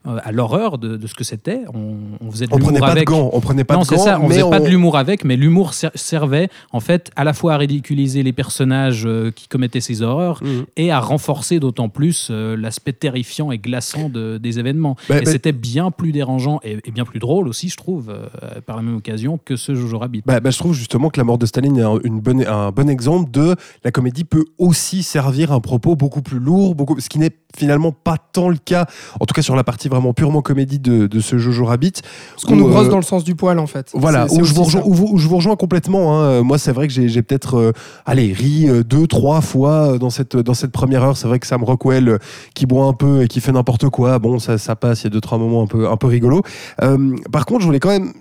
à 0.05 0.31
l'horreur 0.31 0.77
de, 0.77 0.97
de 0.97 1.07
ce 1.07 1.13
que 1.13 1.23
c'était. 1.23 1.61
On, 1.73 1.95
on 2.21 2.31
faisait 2.31 2.47
de 2.47 2.53
On 2.53 2.57
prenait 2.57 2.73
l'humour 2.73 2.79
pas 2.87 2.93
de 2.93 2.97
avec. 2.97 3.07
gants, 3.07 3.29
on 3.33 3.39
prenait 3.41 3.63
pas 3.63 3.75
non, 3.75 3.81
de 3.81 3.85
c'est 3.85 3.95
gants, 3.95 4.03
ça. 4.03 4.19
On 4.21 4.27
faisait 4.29 4.49
pas 4.49 4.59
de 4.59 4.67
l'humour 4.67 4.97
avec, 4.97 5.23
mais 5.23 5.35
l'humour 5.35 5.73
ser- 5.73 5.89
servait 5.95 6.49
en 6.71 6.79
fait 6.79 7.11
à 7.15 7.23
la 7.23 7.33
fois 7.33 7.53
à 7.53 7.57
ridiculiser 7.57 8.23
les 8.23 8.33
personnages 8.33 9.07
qui 9.35 9.47
commettaient 9.47 9.81
ces 9.81 10.01
horreurs 10.01 10.41
Mhm. 10.43 10.65
et 10.77 10.91
à 10.91 10.99
renforcer 10.99 11.32
d'autant 11.59 11.89
plus 11.89 12.27
euh, 12.31 12.55
l'aspect 12.57 12.93
terrifiant 12.93 13.51
et 13.51 13.57
glaçant 13.57 14.09
de- 14.09 14.37
des 14.37 14.59
événements. 14.59 14.95
Bah, 15.09 15.19
et 15.19 15.23
bah- 15.23 15.31
c'était 15.31 15.51
bien 15.51 15.91
plus 15.91 16.11
dérangeant 16.11 16.59
et, 16.63 16.77
et 16.85 16.91
bien 16.91 17.05
plus 17.05 17.19
drôle 17.19 17.47
aussi, 17.47 17.69
je 17.69 17.77
trouve, 17.77 18.09
euh, 18.09 18.61
par 18.65 18.75
la 18.75 18.81
même 18.81 18.95
occasion 18.95 19.39
que 19.43 19.55
ce 19.55 19.73
Jojo 19.75 19.97
Rabbit. 19.99 20.23
Bah, 20.25 20.39
bah, 20.39 20.49
je 20.51 20.57
trouve 20.57 20.73
justement 20.73 21.09
que 21.09 21.19
la 21.19 21.23
mort 21.23 21.37
de 21.37 21.45
Staline 21.45 21.77
est 21.77 21.81
un, 21.83 21.99
une 22.03 22.19
bonne, 22.19 22.45
un 22.45 22.71
bon 22.71 22.89
exemple 22.89 23.31
de 23.31 23.55
la 23.83 23.91
comédie 23.91 24.23
peut 24.23 24.45
aussi 24.57 25.03
servir 25.03 25.51
un 25.51 25.59
propos 25.59 25.95
beaucoup 25.95 26.21
plus 26.21 26.39
lourd, 26.39 26.75
beaucoup, 26.75 26.99
ce 26.99 27.09
qui 27.09 27.19
n'est 27.19 27.31
finalement 27.55 27.91
pas 27.91 28.17
tant 28.17 28.49
le 28.49 28.57
cas, 28.57 28.87
en 29.19 29.25
tout 29.25 29.33
cas 29.35 29.43
sur 29.43 29.55
la 29.55 29.63
partie 29.63 29.87
vraiment 29.87 30.13
purement 30.13 30.41
comédie 30.41 30.79
de, 30.79 31.05
de 31.07 31.19
ce 31.19 31.37
Jojo 31.37 31.65
Rabbit. 31.65 31.93
Parce 32.31 32.45
qu'on 32.45 32.55
nous 32.55 32.67
brosse 32.67 32.87
euh, 32.87 32.89
dans 32.91 32.97
le 32.97 33.03
sens 33.03 33.23
du 33.23 33.35
poil, 33.35 33.59
en 33.59 33.67
fait. 33.67 33.91
Voilà, 33.93 34.27
C'est- 34.27 34.35
c'est 34.35 34.41
où 34.41 34.45
je, 34.45 34.53
vous 34.53 34.63
rejoins, 34.63 34.81
ça. 34.81 34.87
où, 34.87 34.93
vous- 34.93 35.09
où 35.11 35.17
je 35.19 35.27
vous 35.27 35.35
rejoins 35.35 35.55
complètement. 35.55 36.19
hein. 36.19 36.41
Moi, 36.41 36.57
c'est 36.57 36.71
vrai 36.71 36.87
que 36.87 36.93
j'ai 36.93 37.07
j'ai 37.09 37.21
peut-être, 37.21 37.55
euh, 37.57 37.71
allez, 38.05 38.33
ri 38.33 38.67
euh, 38.67 38.83
deux, 38.83 39.05
trois 39.07 39.41
fois 39.41 39.97
dans 39.99 40.09
cette, 40.09 40.35
dans 40.35 40.53
cette 40.55 40.71
première 40.71 41.03
heure. 41.03 41.15
C'est 41.23 41.29
vrai 41.29 41.39
que 41.39 41.47
Sam 41.47 41.63
Rockwell, 41.63 42.09
euh, 42.09 42.17
qui 42.53 42.65
boit 42.65 42.83
un 42.85 42.91
peu 42.91 43.23
et 43.23 43.29
qui 43.29 43.39
fait 43.39 43.53
n'importe 43.53 43.87
quoi, 43.87 44.19
bon, 44.19 44.39
ça, 44.39 44.57
ça 44.57 44.75
passe. 44.75 45.01
Il 45.01 45.03
y 45.05 45.07
a 45.07 45.09
deux, 45.11 45.21
trois 45.21 45.37
moments 45.37 45.63
un 45.63 45.67
peu, 45.67 45.87
un 45.89 45.95
peu 45.95 46.07
rigolos. 46.07 46.41
Euh, 46.81 47.15
par 47.31 47.45
contre, 47.45 47.61
je 47.61 47.65
voulais 47.67 47.79
quand 47.79 47.87
même 47.91 48.11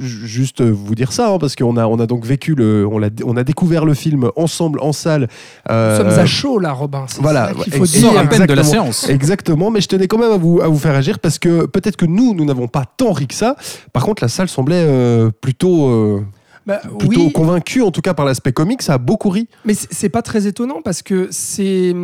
ju- 0.00 0.26
juste 0.26 0.62
vous 0.62 0.94
dire 0.94 1.12
ça, 1.12 1.28
hein, 1.30 1.38
parce 1.38 1.54
qu'on 1.56 1.76
a, 1.76 1.86
on 1.86 1.98
a 2.00 2.06
donc 2.06 2.24
vécu, 2.24 2.54
le, 2.54 2.88
on, 2.90 3.02
a, 3.02 3.08
on 3.26 3.36
a 3.36 3.44
découvert 3.44 3.84
le 3.84 3.92
film 3.92 4.30
ensemble 4.34 4.80
en 4.80 4.92
salle. 4.92 5.28
Nous 5.68 5.74
euh, 5.74 5.98
sommes 5.98 6.18
à 6.18 6.24
chaud, 6.24 6.58
là, 6.58 6.72
Robin. 6.72 7.04
Voilà, 7.20 7.48
ça 7.48 7.54
qu'il 7.64 7.72
faut 7.74 7.84
dire. 7.84 8.18
à 8.18 8.24
peine 8.24 8.46
de 8.46 8.54
la 8.54 8.64
séance. 8.64 9.08
Exactement, 9.10 9.70
mais 9.70 9.82
je 9.82 9.88
tenais 9.88 10.06
quand 10.08 10.16
même 10.18 10.32
à 10.32 10.38
vous, 10.38 10.62
à 10.62 10.68
vous 10.68 10.78
faire 10.78 10.94
agir 10.94 11.18
parce 11.18 11.38
que 11.38 11.66
peut-être 11.66 11.96
que 11.96 12.06
nous, 12.06 12.32
nous 12.34 12.46
n'avons 12.46 12.66
pas 12.66 12.84
tant 12.96 13.12
ri 13.12 13.26
que 13.26 13.34
ça. 13.34 13.56
Par 13.92 14.04
contre, 14.06 14.22
la 14.24 14.28
salle 14.28 14.48
semblait 14.48 14.76
euh, 14.86 15.30
plutôt, 15.40 15.88
euh, 15.88 16.24
Bah, 16.66 16.80
plutôt 16.98 17.24
oui, 17.24 17.32
convaincue, 17.32 17.82
en 17.82 17.90
tout 17.90 18.02
cas 18.02 18.14
par 18.14 18.24
l'aspect 18.24 18.52
comique. 18.52 18.82
Ça 18.82 18.94
a 18.94 18.98
beaucoup 18.98 19.30
ri. 19.30 19.48
Mais 19.64 19.74
c'est 19.74 20.08
pas 20.08 20.22
très 20.22 20.46
étonnant 20.46 20.80
parce 20.82 21.02
que 21.02 21.28
c'est 21.30 21.94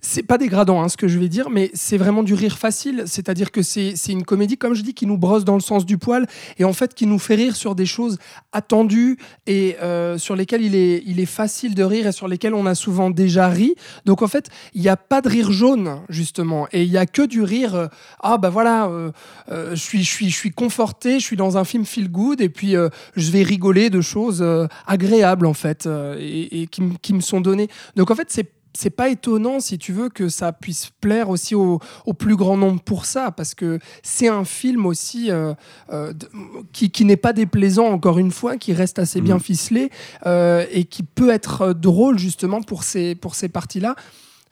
c'est 0.00 0.22
pas 0.22 0.38
dégradant 0.38 0.82
hein, 0.82 0.88
ce 0.88 0.96
que 0.96 1.08
je 1.08 1.18
vais 1.18 1.28
dire, 1.28 1.50
mais 1.50 1.70
c'est 1.74 1.98
vraiment 1.98 2.22
du 2.22 2.32
rire 2.32 2.56
facile. 2.58 3.04
C'est-à-dire 3.06 3.50
que 3.50 3.62
c'est 3.62 3.94
une 4.08 4.24
comédie, 4.24 4.56
comme 4.56 4.74
je 4.74 4.82
dis, 4.82 4.94
qui 4.94 5.06
nous 5.06 5.18
brosse 5.18 5.44
dans 5.44 5.54
le 5.54 5.60
sens 5.60 5.84
du 5.84 5.98
poil 5.98 6.26
et 6.58 6.64
en 6.64 6.72
fait 6.72 6.94
qui 6.94 7.06
nous 7.06 7.18
fait 7.18 7.34
rire 7.34 7.56
sur 7.56 7.74
des 7.74 7.84
choses 7.84 8.18
attendues 8.52 9.18
et 9.46 9.76
euh, 9.82 10.16
sur 10.16 10.34
lesquelles 10.34 10.62
il 10.62 10.74
est 10.74 11.02
il 11.06 11.20
est 11.20 11.26
facile 11.26 11.74
de 11.74 11.82
rire 11.82 12.06
et 12.06 12.12
sur 12.12 12.28
lesquelles 12.28 12.54
on 12.54 12.66
a 12.66 12.74
souvent 12.74 13.10
déjà 13.10 13.48
ri. 13.48 13.74
Donc 14.06 14.22
en 14.22 14.28
fait, 14.28 14.48
il 14.74 14.80
n'y 14.80 14.88
a 14.88 14.96
pas 14.96 15.20
de 15.20 15.28
rire 15.28 15.52
jaune 15.52 16.00
justement 16.08 16.66
et 16.72 16.82
il 16.84 16.90
y 16.90 16.98
a 16.98 17.06
que 17.06 17.22
du 17.22 17.42
rire. 17.42 17.74
euh, 17.74 17.86
ah 18.22 18.38
bah 18.38 18.48
voilà, 18.48 18.88
euh, 18.88 19.10
je 19.70 19.74
suis 19.74 20.02
je 20.02 20.10
suis 20.10 20.30
je 20.30 20.36
suis 20.36 20.50
conforté, 20.50 21.20
je 21.20 21.24
suis 21.24 21.36
dans 21.36 21.58
un 21.58 21.64
film 21.64 21.84
feel 21.84 22.10
good 22.10 22.40
et 22.40 22.48
puis 22.48 22.74
je 23.16 23.30
vais 23.30 23.42
rigoler 23.42 23.89
de 23.90 24.00
choses 24.00 24.40
euh, 24.42 24.66
agréables 24.86 25.46
en 25.46 25.54
fait 25.54 25.86
euh, 25.86 26.16
et, 26.18 26.62
et 26.62 26.66
qui, 26.66 27.12
me 27.12 27.20
sont 27.20 27.40
données. 27.40 27.68
Donc 27.96 28.10
en 28.10 28.14
fait 28.14 28.28
c'est 28.30 28.50
c'est 28.72 28.90
pas 28.90 29.08
étonnant 29.08 29.58
si 29.58 29.78
tu 29.78 29.92
veux 29.92 30.08
que 30.08 30.28
ça 30.28 30.52
puisse 30.52 30.90
plaire 31.00 31.28
aussi 31.28 31.56
au, 31.56 31.80
au 32.06 32.14
plus 32.14 32.36
grand 32.36 32.56
nombre 32.56 32.80
pour 32.80 33.04
ça 33.04 33.32
parce 33.32 33.56
que 33.56 33.80
c'est 34.04 34.28
un 34.28 34.44
film 34.44 34.86
aussi 34.86 35.28
euh, 35.32 35.54
qui, 36.72 36.92
qui 36.92 37.04
n'est 37.04 37.16
pas 37.16 37.32
déplaisant 37.32 37.86
encore 37.86 38.20
une 38.20 38.30
fois 38.30 38.56
qui 38.56 38.72
reste 38.72 39.00
assez 39.00 39.20
bien 39.20 39.40
ficelé 39.40 39.90
et 40.24 40.84
qui 40.84 41.02
peut 41.02 41.30
être 41.30 41.72
drôle 41.72 42.16
justement 42.16 42.62
pour 42.62 42.84
ces 42.84 43.16
pour 43.16 43.34
ces 43.34 43.48
parties 43.48 43.80
là 43.80 43.96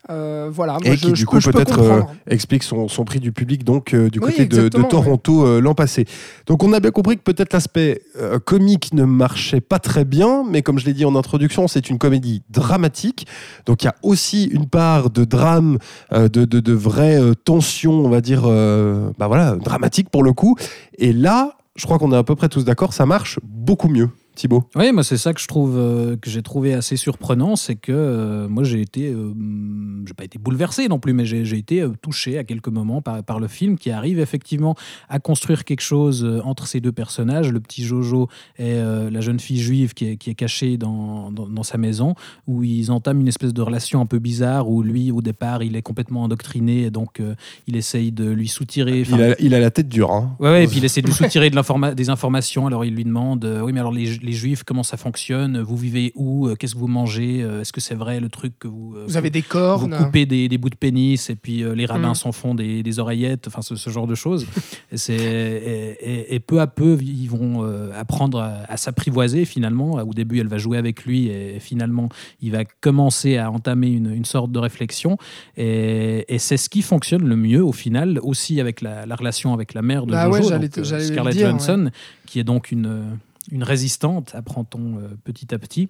Euh, 0.09 0.49
voilà 0.51 0.73
moi, 0.73 0.81
Et 0.85 0.95
je- 0.95 1.07
qui, 1.07 1.11
du 1.11 1.25
coup, 1.25 1.39
peut-être 1.39 1.79
euh, 1.79 2.01
explique 2.27 2.63
son, 2.63 2.87
son 2.87 3.03
prix 3.03 3.19
du 3.19 3.31
public 3.33 3.63
donc 3.65 3.93
euh, 3.93 4.09
du 4.09 4.19
Oui, 4.19 4.31
côté 4.31 4.45
de, 4.45 4.69
Toronto 4.69 5.59
l'an 5.59 5.73
passé. 5.75 6.05
Donc, 6.47 6.63
on 6.63 6.71
a 6.73 6.79
bien 6.79 6.91
compris 6.91 7.17
que 7.17 7.21
peut-être 7.21 7.53
l'aspect 7.53 8.01
comique 8.45 8.93
ne 8.93 9.03
marchait 9.03 9.61
pas 9.61 9.77
très 9.79 10.05
bien, 10.05 10.43
mais 10.49 10.61
comme 10.61 10.79
je 10.79 10.85
l'ai 10.85 10.93
dit 10.93 11.05
en 11.05 11.15
introduction, 11.15 11.67
c'est 11.67 11.89
une 11.89 11.97
comédie 11.97 12.41
dramatique. 12.49 13.27
Donc, 13.65 13.83
il 13.83 13.85
y 13.85 13.89
a 13.89 13.95
aussi 14.01 14.45
une 14.45 14.67
part 14.67 15.09
de 15.09 15.25
drame, 15.25 15.77
de, 16.11 16.27
de, 16.27 16.45
de 16.59 16.73
vraie 16.73 17.19
tension, 17.43 17.91
on 17.93 18.09
va 18.09 18.21
dire, 18.21 18.43
bah 18.43 19.27
voilà, 19.27 19.55
dramatique 19.57 20.09
pour 20.09 20.23
le 20.23 20.33
coup. 20.33 20.55
Et 20.97 21.13
là, 21.13 21.57
je 21.75 21.85
crois 21.85 21.99
qu'on 21.99 22.11
est 22.13 22.17
à 22.17 22.23
peu 22.23 22.35
près 22.35 22.49
tous 22.49 22.63
d'accord, 22.65 22.93
ça 22.93 23.05
marche 23.05 23.39
beaucoup 23.43 23.89
mieux. 23.89 24.09
Thibaut. 24.39 24.63
Oui, 24.75 24.93
moi 24.93 25.03
c'est 25.03 25.17
ça 25.17 25.33
que 25.33 25.41
je 25.41 25.47
trouve 25.47 25.77
euh, 25.77 26.15
que 26.15 26.29
j'ai 26.29 26.41
trouvé 26.41 26.73
assez 26.73 26.95
surprenant, 26.95 27.57
c'est 27.57 27.75
que 27.75 27.91
euh, 27.91 28.47
moi 28.47 28.63
j'ai 28.63 28.79
été, 28.79 29.09
euh, 29.09 29.31
hum, 29.31 30.05
j'ai 30.07 30.13
pas 30.13 30.23
été 30.23 30.39
bouleversé 30.39 30.87
non 30.87 30.97
plus, 30.97 31.11
mais 31.11 31.25
j'ai 31.25 31.57
été 31.57 31.81
euh, 31.81 31.89
touché 32.01 32.37
à 32.37 32.45
quelques 32.45 32.69
moments 32.69 33.01
par, 33.01 33.21
par 33.21 33.41
le 33.41 33.49
film 33.49 33.77
qui 33.77 33.91
arrive 33.91 34.17
effectivement 34.17 34.75
à 35.09 35.19
construire 35.19 35.65
quelque 35.65 35.81
chose 35.81 36.25
entre 36.45 36.67
ces 36.67 36.79
deux 36.79 36.93
personnages, 36.93 37.51
le 37.51 37.59
petit 37.59 37.83
Jojo 37.83 38.29
et 38.57 38.75
la 38.75 39.21
jeune 39.21 39.39
fille 39.39 39.59
juive 39.59 39.93
qui 39.93 40.05
est, 40.05 40.17
qui 40.17 40.29
est 40.29 40.35
cachée 40.35 40.77
dans, 40.77 41.31
dans, 41.31 41.47
dans 41.47 41.63
sa 41.63 41.77
maison, 41.77 42.15
où 42.47 42.63
ils 42.63 42.91
entament 42.91 43.19
une 43.19 43.27
espèce 43.27 43.53
de 43.53 43.61
relation 43.61 43.99
un 43.99 44.05
peu 44.05 44.19
bizarre 44.19 44.69
où 44.69 44.83
lui 44.83 45.11
au 45.11 45.21
départ 45.21 45.63
il 45.63 45.75
est 45.75 45.81
complètement 45.81 46.23
endoctriné 46.23 46.83
et 46.83 46.91
donc 46.91 47.21
il 47.67 47.75
essaye 47.75 48.11
de 48.11 48.29
lui 48.29 48.47
soutirer. 48.47 49.03
Il 49.09 49.21
a, 49.21 49.35
il 49.39 49.53
a 49.53 49.59
la 49.59 49.71
tête 49.71 49.89
dure. 49.89 50.11
Hein. 50.11 50.35
Ouais, 50.39 50.49
ouais, 50.49 50.63
et 50.63 50.67
puis 50.67 50.77
il 50.77 50.85
essaie 50.85 51.01
de 51.01 51.07
lui 51.07 51.13
soutirer 51.13 51.49
de 51.49 51.93
des 51.93 52.09
informations. 52.09 52.67
Alors 52.67 52.85
il 52.85 52.95
lui 52.95 53.03
demande 53.03 53.43
Oui, 53.63 53.73
mais 53.73 53.79
alors 53.79 53.91
les, 53.91 54.17
les 54.17 54.28
juifs, 54.33 54.63
comment 54.63 54.83
ça 54.83 54.97
fonctionne 54.97 55.59
Vous 55.61 55.77
vivez 55.77 56.11
où 56.15 56.47
Euh, 56.47 56.55
Qu'est-ce 56.55 56.73
que 56.75 56.79
vous 56.79 56.87
mangez 56.87 57.41
Euh, 57.41 57.61
Est-ce 57.61 57.71
que 57.73 57.81
c'est 57.81 57.95
vrai 57.95 58.19
le 58.19 58.29
truc 58.29 58.53
que 58.59 58.67
vous. 58.67 58.93
euh, 58.95 59.05
Vous 59.07 59.17
avez 59.17 59.29
des 59.29 59.41
vous 59.41 59.47
cornes. 59.49 59.95
coupez 59.97 60.25
des, 60.25 60.47
des 60.49 60.57
bouts 60.57 60.69
de 60.69 60.75
pénis 60.75 61.29
et 61.29 61.35
puis 61.35 61.63
les 61.75 61.85
rabbins 61.85 62.11
Mm. 62.11 62.15
s'en 62.15 62.31
font 62.31 62.55
des, 62.55 62.83
des 62.83 62.99
oreillettes, 62.99 63.47
enfin 63.47 63.61
ce, 63.61 63.75
ce 63.75 63.89
genre 63.89 64.07
de 64.07 64.15
choses. 64.15 64.45
Et, 65.09 66.39
peu 66.45 66.59
à 66.61 66.67
peu, 66.67 66.97
ils 67.01 67.27
vont 67.29 67.63
apprendre 67.95 68.39
à, 68.39 68.63
à 68.67 68.77
s'apprivoiser 68.77 69.45
finalement. 69.45 69.93
Au 69.95 70.13
début, 70.13 70.39
elle 70.39 70.47
va 70.47 70.57
jouer 70.57 70.77
avec 70.77 71.05
lui 71.05 71.27
et 71.27 71.59
finalement, 71.59 72.09
il 72.41 72.51
va 72.51 72.63
commencer 72.81 73.37
à 73.37 73.51
entamer 73.51 73.89
une, 73.89 74.11
une 74.13 74.25
sorte 74.25 74.51
de 74.51 74.59
réflexion. 74.59 75.17
Et, 75.57 76.25
et 76.33 76.39
c'est 76.39 76.57
ce 76.57 76.69
qui 76.69 76.81
fonctionne 76.81 77.27
le 77.27 77.35
mieux 77.35 77.63
au 77.63 77.71
final, 77.71 78.19
aussi 78.23 78.59
avec 78.59 78.81
la, 78.81 79.05
la 79.05 79.15
relation 79.15 79.53
avec 79.53 79.73
la 79.73 79.81
mère 79.81 80.05
de 80.05 80.11
Bah 80.11 80.25
Jojo, 80.31 80.49
donc, 80.49 80.85
Scarlett 80.85 81.35
dire, 81.35 81.49
Johansson, 81.49 81.91
qui 82.25 82.39
est 82.39 82.43
donc 82.43 82.71
une, 82.71 83.03
une 83.51 83.63
résistante, 83.63 84.31
apprend-on 84.35 84.97
euh, 84.97 85.07
petit 85.23 85.53
à 85.55 85.57
petit. 85.59 85.89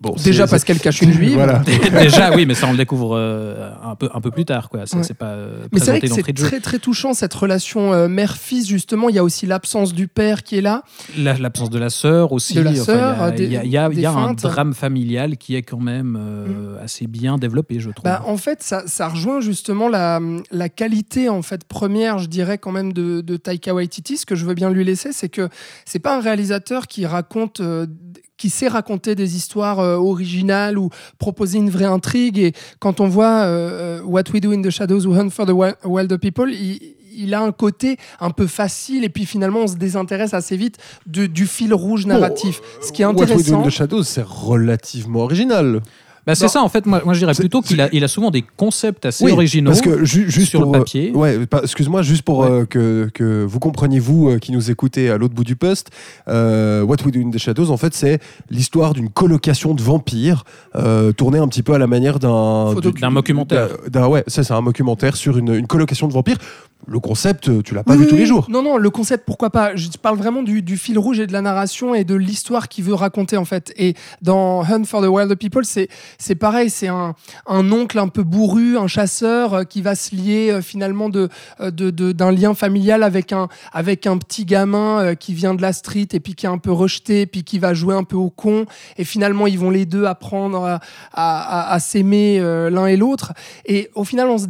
Bon, 0.00 0.14
Déjà 0.24 0.46
qu'elle 0.46 0.80
cache 0.80 1.02
une 1.02 1.12
juive. 1.18 1.34
Voilà. 1.34 1.62
Déjà, 2.00 2.34
oui, 2.34 2.46
mais 2.46 2.54
ça 2.54 2.66
on 2.66 2.72
le 2.72 2.76
découvre 2.78 3.16
euh, 3.16 3.70
un, 3.84 3.94
peu, 3.94 4.08
un 4.12 4.20
peu 4.20 4.30
plus 4.30 4.44
tard. 4.44 4.68
quoi. 4.70 4.86
Ça, 4.86 4.96
Ouais. 4.96 5.02
C'est 5.04 5.14
pas 5.14 5.26
euh, 5.32 5.66
Mais 5.72 5.78
c'est 5.78 5.90
vrai 5.90 6.00
que 6.00 6.06
c'est 6.08 6.32
très 6.32 6.60
très 6.60 6.78
touchant 6.78 7.14
cette 7.14 7.32
relation 7.34 7.92
euh, 7.92 8.08
mère-fils 8.08 8.66
justement. 8.66 9.08
Il 9.08 9.14
y 9.14 9.18
a 9.18 9.24
aussi 9.24 9.46
l'absence 9.46 9.92
du 9.94 10.08
père 10.08 10.42
qui 10.42 10.56
est 10.56 10.60
là. 10.62 10.82
La- 11.16 11.34
L'absence 11.38 11.70
de 11.70 11.78
la 11.78 11.90
sœur 11.90 12.32
aussi. 12.32 12.54
De 12.54 12.62
la 12.62 12.70
Enfin, 12.72 12.84
sœur, 12.84 13.32
il 13.38 13.44
y 13.44 13.44
a, 13.44 13.46
il 13.46 13.52
y 13.52 13.56
a- 13.56 13.64
il 13.64 13.70
y 13.70 13.78
a- 13.78 13.88
il 13.92 14.00
y 14.00 14.06
a 14.06 14.10
un 14.12 14.32
drame 14.34 14.74
familial 14.74 15.36
qui 15.36 15.54
est 15.54 15.62
quand 15.62 15.78
même 15.80 16.18
euh, 16.20 16.82
assez 16.82 17.06
bien 17.06 17.36
développé, 17.38 17.78
je 17.78 17.90
trouve. 17.90 18.04
Bah, 18.04 18.22
en 18.26 18.36
fait, 18.36 18.62
ça, 18.62 18.82
ça 18.86 19.08
rejoint 19.08 19.40
justement 19.40 19.88
la, 19.88 20.18
la 20.50 20.68
qualité 20.68 21.28
en 21.28 21.42
fait 21.42 21.64
première, 21.64 22.18
je 22.18 22.26
dirais 22.28 22.58
quand 22.58 22.72
même 22.72 22.92
de, 22.92 23.20
de 23.20 23.36
Taika 23.36 23.74
Waititi. 23.74 24.16
Ce 24.16 24.26
que 24.26 24.34
je 24.34 24.44
veux 24.46 24.54
bien 24.54 24.70
lui 24.70 24.84
laisser, 24.84 25.12
c'est 25.12 25.28
que 25.28 25.48
c'est 25.84 25.98
pas 26.00 26.16
un 26.16 26.20
réalisateur 26.20 26.85
qui 26.86 27.06
raconte. 27.06 27.60
euh, 27.60 27.86
qui 28.38 28.50
sait 28.50 28.68
raconter 28.68 29.14
des 29.14 29.34
histoires 29.34 29.80
euh, 29.80 29.96
originales 29.96 30.76
ou 30.78 30.90
proposer 31.18 31.56
une 31.56 31.70
vraie 31.70 31.86
intrigue. 31.86 32.38
Et 32.38 32.52
quand 32.80 33.00
on 33.00 33.08
voit 33.08 33.44
euh, 33.44 34.02
What 34.02 34.24
We 34.30 34.42
Do 34.42 34.52
in 34.52 34.60
the 34.60 34.68
Shadows 34.68 35.06
ou 35.06 35.14
Hunt 35.14 35.30
for 35.30 35.46
the 35.46 35.52
Wi- 35.52 35.72
Wilder 35.84 36.18
People, 36.18 36.52
il, 36.52 36.78
il 37.16 37.32
a 37.32 37.40
un 37.40 37.50
côté 37.50 37.96
un 38.20 38.28
peu 38.30 38.46
facile 38.46 39.04
et 39.04 39.08
puis 39.08 39.24
finalement 39.24 39.60
on 39.60 39.66
se 39.68 39.76
désintéresse 39.76 40.34
assez 40.34 40.58
vite 40.58 40.76
de- 41.06 41.24
du 41.24 41.46
fil 41.46 41.72
rouge 41.72 42.04
narratif. 42.04 42.60
Ce 42.82 42.92
qui 42.92 43.00
est 43.00 43.06
What 43.06 43.12
We 43.12 43.20
Do 43.20 43.32
intéressant. 43.32 43.60
in 43.62 43.66
the 43.68 43.70
Shadows, 43.70 44.02
c'est 44.02 44.26
relativement 44.26 45.20
original. 45.20 45.80
Bah, 46.26 46.34
c'est 46.34 46.48
ça, 46.48 46.60
en 46.62 46.68
fait, 46.68 46.86
moi, 46.86 47.02
moi 47.04 47.14
je 47.14 47.20
dirais 47.20 47.34
plutôt 47.34 47.62
qu'il 47.62 47.80
a, 47.80 47.88
il 47.92 48.02
a 48.02 48.08
souvent 48.08 48.30
des 48.32 48.44
concepts 48.56 49.06
assez 49.06 49.24
Oui, 49.24 49.30
originaux 49.30 49.70
Parce 49.70 49.80
que 49.80 50.04
ju- 50.04 50.28
juste 50.28 50.48
sur 50.48 50.60
pour, 50.62 50.72
le 50.72 50.76
euh, 50.76 50.80
papier. 50.80 51.12
Ouais, 51.14 51.46
pas- 51.46 51.60
excuse-moi, 51.62 52.02
juste 52.02 52.22
pour 52.22 52.38
Ouais. 52.40 52.50
euh, 52.50 52.64
que, 52.66 53.08
que 53.14 53.44
vous 53.44 53.60
compreniez, 53.60 54.00
vous 54.00 54.28
euh, 54.30 54.38
qui 54.38 54.50
nous 54.50 54.70
écoutez 54.70 55.08
à 55.08 55.18
l'autre 55.18 55.34
bout 55.34 55.44
du 55.44 55.54
poste, 55.54 55.90
euh, 56.28 56.82
What 56.82 56.96
We 57.04 57.12
Do 57.12 57.20
in 57.20 57.30
the 57.30 57.38
Shadows, 57.38 57.70
en 57.70 57.76
fait, 57.76 57.94
c'est 57.94 58.18
l'histoire 58.50 58.92
d'une 58.92 59.08
colocation 59.08 59.72
de 59.74 59.80
vampires 59.82 60.42
euh, 60.74 61.12
tournée 61.12 61.38
un 61.38 61.46
petit 61.48 61.62
peu 61.62 61.74
à 61.74 61.78
la 61.78 61.86
manière 61.86 62.18
d'un. 62.18 62.74
D'un 62.74 63.12
documentaire. 63.12 63.68
ouais, 64.10 64.24
ça, 64.26 64.42
c'est 64.42 64.52
un 64.52 64.62
documentaire 64.62 65.16
sur 65.16 65.38
une, 65.38 65.54
une 65.54 65.66
colocation 65.68 66.08
de 66.08 66.12
vampires. 66.12 66.38
Le 66.88 67.00
concept, 67.00 67.48
euh, 67.48 67.62
tu 67.62 67.74
l'as 67.74 67.82
pas 67.82 67.92
Oui, 67.92 67.98
vu 67.98 68.04
oui, 68.04 68.10
tous 68.10 68.16
les 68.16 68.26
jours. 68.26 68.46
Non, 68.48 68.62
non, 68.62 68.76
le 68.76 68.90
concept, 68.90 69.24
pourquoi 69.26 69.50
pas? 69.50 69.74
Je 69.74 69.88
parle 70.00 70.16
vraiment 70.18 70.42
du, 70.42 70.62
du 70.62 70.76
fil 70.76 70.98
rouge 70.98 71.18
et 71.18 71.26
de 71.26 71.32
la 71.32 71.40
narration 71.42 71.94
et 71.94 72.04
de 72.04 72.14
l'histoire 72.14 72.68
qu'il 72.68 72.84
veut 72.84 72.94
raconter, 72.94 73.36
en 73.36 73.44
fait. 73.44 73.72
Et 73.76 73.94
dans 74.22 74.62
Hunt 74.62 74.84
for 74.84 75.02
the 75.02 75.06
Wilder 75.08 75.34
People, 75.36 75.64
c'est 75.64 75.88
c'est 76.18 76.34
pareil. 76.34 76.70
C'est 76.70 76.88
un, 76.88 77.14
oncle 77.46 77.98
un 77.98 78.08
peu 78.08 78.22
bourru, 78.22 78.78
un 78.78 78.86
chasseur 78.86 79.54
euh, 79.54 79.64
qui 79.64 79.82
va 79.82 79.94
se 79.94 80.14
lier 80.14 80.50
euh, 80.50 80.62
finalement 80.62 81.10
euh, 81.14 81.70
de- 81.70 82.12
d'un 82.12 82.32
lien 82.32 82.54
familial 82.54 83.02
avec 83.02 83.32
un, 83.32 83.48
avec 83.72 84.06
un 84.06 84.18
petit 84.18 84.44
gamin 84.44 85.14
qui 85.14 85.34
vient 85.34 85.54
de 85.54 85.62
la 85.62 85.72
street 85.72 86.08
et 86.12 86.20
puis 86.20 86.34
qui 86.34 86.46
est 86.46 86.48
un 86.48 86.58
peu 86.58 86.72
rejeté, 86.72 87.26
puis 87.26 87.44
qui 87.44 87.58
va 87.58 87.74
jouer 87.74 87.94
un 87.94 88.04
peu 88.04 88.16
au 88.16 88.30
con. 88.30 88.66
Et 88.96 89.04
finalement, 89.04 89.46
ils 89.46 89.58
vont 89.58 89.70
les 89.70 89.86
deux 89.86 90.04
apprendre 90.04 90.78
à, 91.12 91.78
s'aimer 91.80 92.38
l'un 92.40 92.86
et 92.86 92.96
l'autre. 92.96 93.32
Et 93.64 93.90
au 93.94 94.04
final, 94.04 94.28
on 94.28 94.38
se, 94.38 94.46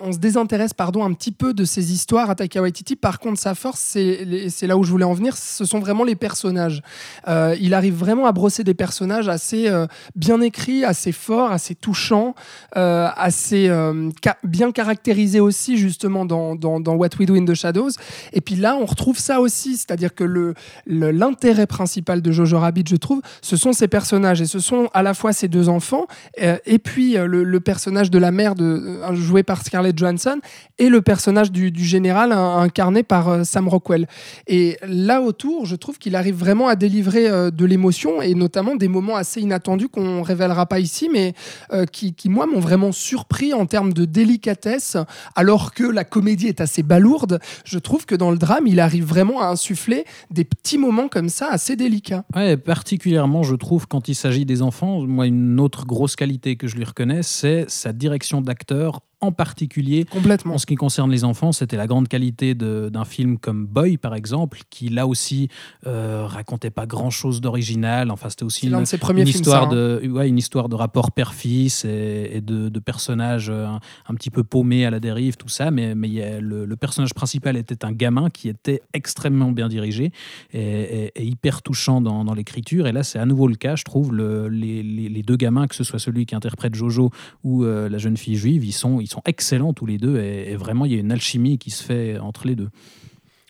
on 0.00 0.12
se, 0.12 0.18
désintéresse 0.18 0.74
pardon, 0.74 1.04
un 1.04 1.12
petit 1.12 1.32
peu 1.32 1.54
de 1.54 1.64
ces 1.64 1.92
histoires 1.92 2.30
à 2.30 2.34
Taika 2.34 2.60
Waititi. 2.60 2.96
Par 2.96 3.18
contre, 3.18 3.40
sa 3.40 3.54
force, 3.54 3.80
c'est 3.80 4.48
c'est 4.48 4.66
là 4.66 4.76
où 4.76 4.84
je 4.84 4.90
voulais 4.90 5.04
en 5.04 5.14
venir, 5.14 5.36
ce 5.36 5.64
sont 5.64 5.78
vraiment 5.78 6.04
les 6.04 6.16
personnages. 6.16 6.82
Il 7.28 7.74
arrive 7.74 7.94
vraiment 7.94 8.26
à 8.26 8.32
brosser 8.32 8.64
des 8.64 8.74
personnages 8.74 9.28
assez 9.28 9.70
bien 10.16 10.40
écrits, 10.40 10.61
assez 10.84 11.12
forts, 11.12 11.50
assez 11.50 11.74
touchants, 11.74 12.34
euh, 12.76 13.08
assez 13.16 13.68
euh, 13.68 14.10
bien 14.44 14.72
caractérisés 14.72 15.40
aussi, 15.40 15.76
justement, 15.76 16.24
dans, 16.24 16.56
What 16.86 17.10
We 17.18 17.26
Do 17.26 17.34
in 17.34 17.44
the 17.44 17.54
Shadows. 17.54 17.90
Et 18.32 18.40
puis 18.40 18.56
là, 18.56 18.76
on 18.76 18.86
retrouve 18.86 19.18
ça 19.18 19.40
aussi, 19.40 19.76
c'est-à-dire 19.76 20.14
que 20.14 20.54
l'intérêt 20.86 21.66
principal 21.66 22.22
de 22.22 22.32
Jojo 22.32 22.58
Rabbit, 22.58 22.84
je 22.88 22.96
trouve, 22.96 23.22
ce 23.40 23.56
sont 23.56 23.72
ces 23.72 23.88
personnages. 23.88 24.40
Et 24.40 24.46
ce 24.46 24.58
sont 24.58 24.88
à 24.94 25.02
la 25.02 25.14
fois 25.14 25.32
ces 25.32 25.48
deux 25.48 25.68
enfants, 25.68 26.06
euh, 26.40 26.56
et 26.66 26.78
puis 26.78 27.16
le, 27.16 27.60
personnage 27.60 28.10
de 28.10 28.18
la 28.18 28.32
mère 28.32 28.54
de, 28.54 29.00
joué 29.12 29.42
par 29.42 29.64
Scarlett 29.64 29.96
Johansson, 29.96 30.40
et 30.78 30.88
le 30.88 31.02
personnage 31.02 31.52
du, 31.52 31.70
du 31.70 31.84
général 31.84 32.32
un- 32.32 32.58
incarné 32.58 33.02
par 33.02 33.44
Sam 33.44 33.68
Rockwell. 33.68 34.06
Et 34.46 34.78
là 34.86 35.20
autour, 35.20 35.66
je 35.66 35.76
trouve 35.76 35.98
qu'il 35.98 36.16
arrive 36.16 36.36
vraiment 36.36 36.68
à 36.68 36.76
délivrer 36.76 37.50
de 37.50 37.64
l'émotion, 37.64 38.22
et 38.22 38.34
notamment 38.34 38.74
des 38.74 38.88
moments 38.88 39.16
assez 39.16 39.40
inattendus 39.40 39.88
qu'on 39.88 40.22
pas 40.66 40.80
ici, 40.80 41.08
mais 41.12 41.34
euh, 41.72 41.86
qui, 41.86 42.14
qui, 42.14 42.28
moi, 42.28 42.46
m'ont 42.46 42.60
vraiment 42.60 42.92
surpris 42.92 43.52
en 43.52 43.66
termes 43.66 43.92
de 43.92 44.04
délicatesse, 44.04 44.96
alors 45.34 45.72
que 45.74 45.84
la 45.84 46.04
comédie 46.04 46.48
est 46.48 46.60
assez 46.60 46.82
balourde. 46.82 47.40
Je 47.64 47.78
trouve 47.78 48.06
que 48.06 48.14
dans 48.14 48.30
le 48.30 48.38
drame, 48.38 48.66
il 48.66 48.80
arrive 48.80 49.04
vraiment 49.04 49.40
à 49.40 49.46
insuffler 49.46 50.04
des 50.30 50.44
petits 50.44 50.78
moments 50.78 51.08
comme 51.08 51.28
ça 51.28 51.48
assez 51.50 51.76
délicats. 51.76 52.24
Ouais, 52.34 52.56
particulièrement, 52.56 53.42
je 53.42 53.54
trouve, 53.54 53.86
quand 53.86 54.08
il 54.08 54.14
s'agit 54.14 54.44
des 54.44 54.62
enfants, 54.62 55.00
moi, 55.00 55.26
une 55.26 55.60
autre 55.60 55.86
grosse 55.86 56.16
qualité 56.16 56.56
que 56.56 56.66
je 56.66 56.76
lui 56.76 56.84
reconnais, 56.84 57.22
c'est 57.22 57.64
sa 57.68 57.92
direction 57.92 58.40
d'acteur, 58.40 59.00
en 59.22 59.32
particulier 59.32 60.04
Complètement. 60.04 60.54
En 60.54 60.58
ce 60.58 60.66
qui 60.66 60.74
concerne 60.74 61.10
les 61.10 61.24
enfants, 61.24 61.52
c'était 61.52 61.76
la 61.78 61.86
grande 61.86 62.08
qualité 62.08 62.54
d'un 62.54 63.04
film 63.06 63.38
comme 63.38 63.66
Boy, 63.66 63.96
par 63.96 64.14
exemple, 64.14 64.58
qui 64.68 64.88
là 64.90 65.06
aussi 65.06 65.48
euh, 65.86 66.26
racontait 66.26 66.70
pas 66.70 66.86
grand-chose 66.86 67.40
d'original. 67.40 68.10
Enfin, 68.10 68.28
c'était 68.28 68.42
aussi 68.44 68.66
une, 68.66 68.80
de 68.80 68.84
ses 68.84 68.98
premiers 68.98 69.22
une 69.22 69.28
films, 69.28 69.40
histoire 69.40 69.62
ça, 69.62 69.68
hein. 69.68 70.00
de, 70.02 70.08
ouais, 70.10 70.28
une 70.28 70.38
histoire 70.38 70.68
de 70.68 70.74
rapport 70.74 71.12
père-fils 71.12 71.84
et, 71.84 72.30
et 72.34 72.40
de, 72.40 72.68
de 72.68 72.80
personnages 72.80 73.48
euh, 73.48 73.66
un, 73.66 73.80
un 74.08 74.14
petit 74.14 74.30
peu 74.30 74.42
paumés 74.44 74.84
à 74.84 74.90
la 74.90 75.00
dérive, 75.00 75.36
tout 75.36 75.48
ça. 75.48 75.70
Mais, 75.70 75.94
mais 75.94 76.20
a 76.22 76.40
le, 76.40 76.66
le 76.66 76.76
personnage 76.76 77.14
principal 77.14 77.56
était 77.56 77.84
un 77.84 77.92
gamin 77.92 78.28
qui 78.28 78.48
était 78.48 78.82
extrêmement 78.92 79.52
bien 79.52 79.68
dirigé 79.68 80.12
et, 80.52 80.60
et- 80.60 81.12
et 81.14 81.24
hyper 81.24 81.62
touchant 81.62 82.00
dans, 82.00 82.24
dans 82.24 82.34
l'écriture. 82.34 82.86
Et 82.86 82.92
là, 82.92 83.02
c'est 83.02 83.18
à 83.18 83.26
nouveau 83.26 83.46
le 83.46 83.54
cas, 83.54 83.76
je 83.76 83.84
trouve. 83.84 84.12
Le- 84.12 84.48
les, 84.48 84.82
les- 84.82 85.08
les 85.08 85.22
deux 85.22 85.36
gamins, 85.36 85.66
que 85.68 85.74
ce 85.74 85.84
soit 85.84 85.98
celui 85.98 86.26
qui 86.26 86.34
interprète 86.34 86.74
Jojo 86.74 87.10
ou 87.44 87.64
euh, 87.64 87.88
la 87.88 87.98
jeune 87.98 88.16
fille 88.16 88.36
juive, 88.36 88.64
ils 88.64 88.72
sont, 88.72 89.00
ils 89.00 89.06
sont 89.12 89.22
excellents 89.26 89.72
tous 89.72 89.86
les 89.86 89.98
deux. 89.98 90.18
Et, 90.20 90.50
et 90.50 90.56
vraiment, 90.56 90.84
il 90.84 90.92
y 90.92 90.96
a 90.96 91.00
une 91.00 91.12
alchimie 91.12 91.58
qui 91.58 91.70
se 91.70 91.82
fait 91.82 92.18
entre 92.18 92.46
les 92.46 92.56
deux. 92.56 92.70